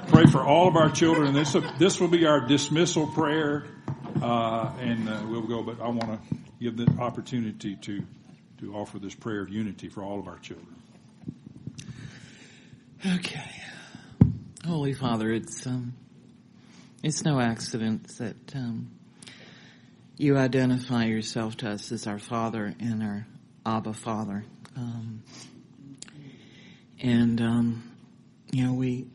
[0.08, 1.32] pray for all of our children.
[1.34, 3.64] This this will be our dismissal prayer,
[4.22, 5.62] uh, and uh, we'll go.
[5.62, 8.02] But I want to give the opportunity to
[8.60, 10.76] to offer this prayer of unity for all of our children.
[13.06, 13.50] Okay.
[14.66, 15.94] Holy Father, it's um,
[17.02, 18.90] it's no accident that um,
[20.18, 23.26] you identify yourself to us as our Father and our
[23.64, 24.44] Abba Father,
[24.76, 25.22] um,
[27.00, 27.90] and um,
[28.52, 29.06] you know we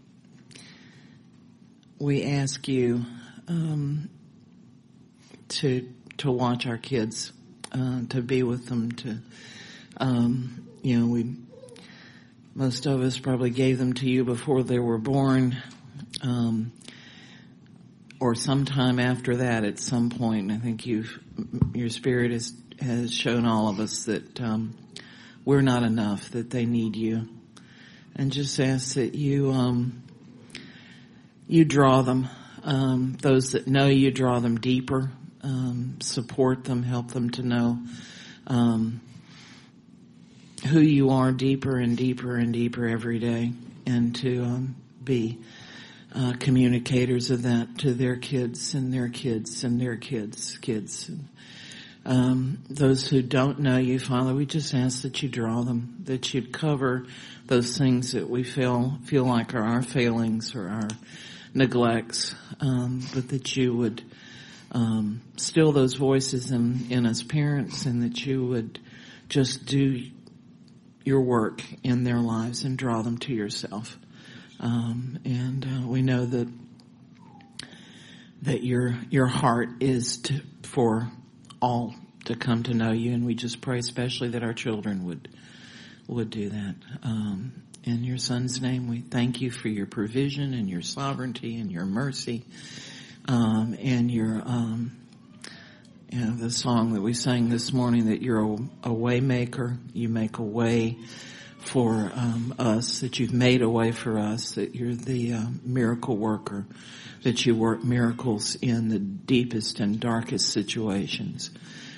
[1.99, 3.05] we ask you
[3.47, 4.09] um,
[5.47, 7.31] to to watch our kids,
[7.71, 9.17] uh, to be with them, to
[9.97, 11.35] um, you know we
[12.53, 15.57] most of us probably gave them to you before they were born,
[16.21, 16.71] um,
[18.19, 19.63] or sometime after that.
[19.63, 21.19] At some point, I think you've
[21.73, 24.75] your spirit has has shown all of us that um,
[25.43, 27.27] we're not enough; that they need you,
[28.15, 30.03] and just ask that you um,
[31.47, 32.27] you draw them.
[32.63, 35.11] Um, those that know you, draw them deeper,
[35.43, 37.79] um, support them, help them to know.
[38.47, 39.01] Um,
[40.67, 43.51] who you are deeper and deeper and deeper every day
[43.85, 45.39] and to um, be
[46.13, 51.11] uh, communicators of that to their kids and their kids and their kids' kids.
[52.05, 56.33] Um, those who don't know you, Father, we just ask that you draw them, that
[56.33, 57.07] you cover
[57.47, 60.87] those things that we feel feel like are our failings or our
[61.55, 64.03] neglects, um, but that you would
[64.71, 68.79] um, still those voices in, in us parents and that you would
[69.29, 70.03] just do
[71.03, 73.97] your work in their lives and draw them to yourself.
[74.59, 76.47] Um, and uh, we know that
[78.43, 81.09] that your your heart is to, for
[81.61, 81.95] all
[82.25, 85.29] to come to know you, and we just pray especially that our children would
[86.07, 86.75] would do that.
[87.03, 91.71] Um, in your son's name, we thank you for your provision and your sovereignty and
[91.71, 92.43] your mercy,
[93.27, 94.95] um, and your um,
[96.11, 99.77] you know, the song that we sang this morning that you're a, a way maker.
[99.93, 100.97] You make a way
[101.59, 106.15] for um, us, that you've made a way for us, that you're the uh, miracle
[106.15, 106.65] worker,
[107.25, 111.49] that you work miracles in the deepest and darkest situations.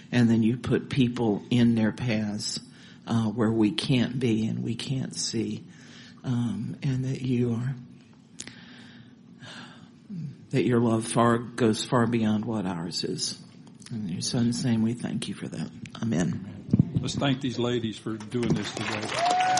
[0.09, 2.61] And then you put people in their paths
[3.05, 5.65] uh, where we can't be and we can't see.
[6.23, 7.75] Um, and that you are
[10.51, 13.37] that your love far goes far beyond what ours is.
[13.91, 15.69] In your son's name we thank you for that.
[16.01, 16.95] Amen.
[17.01, 19.56] Let's thank these ladies for doing this today.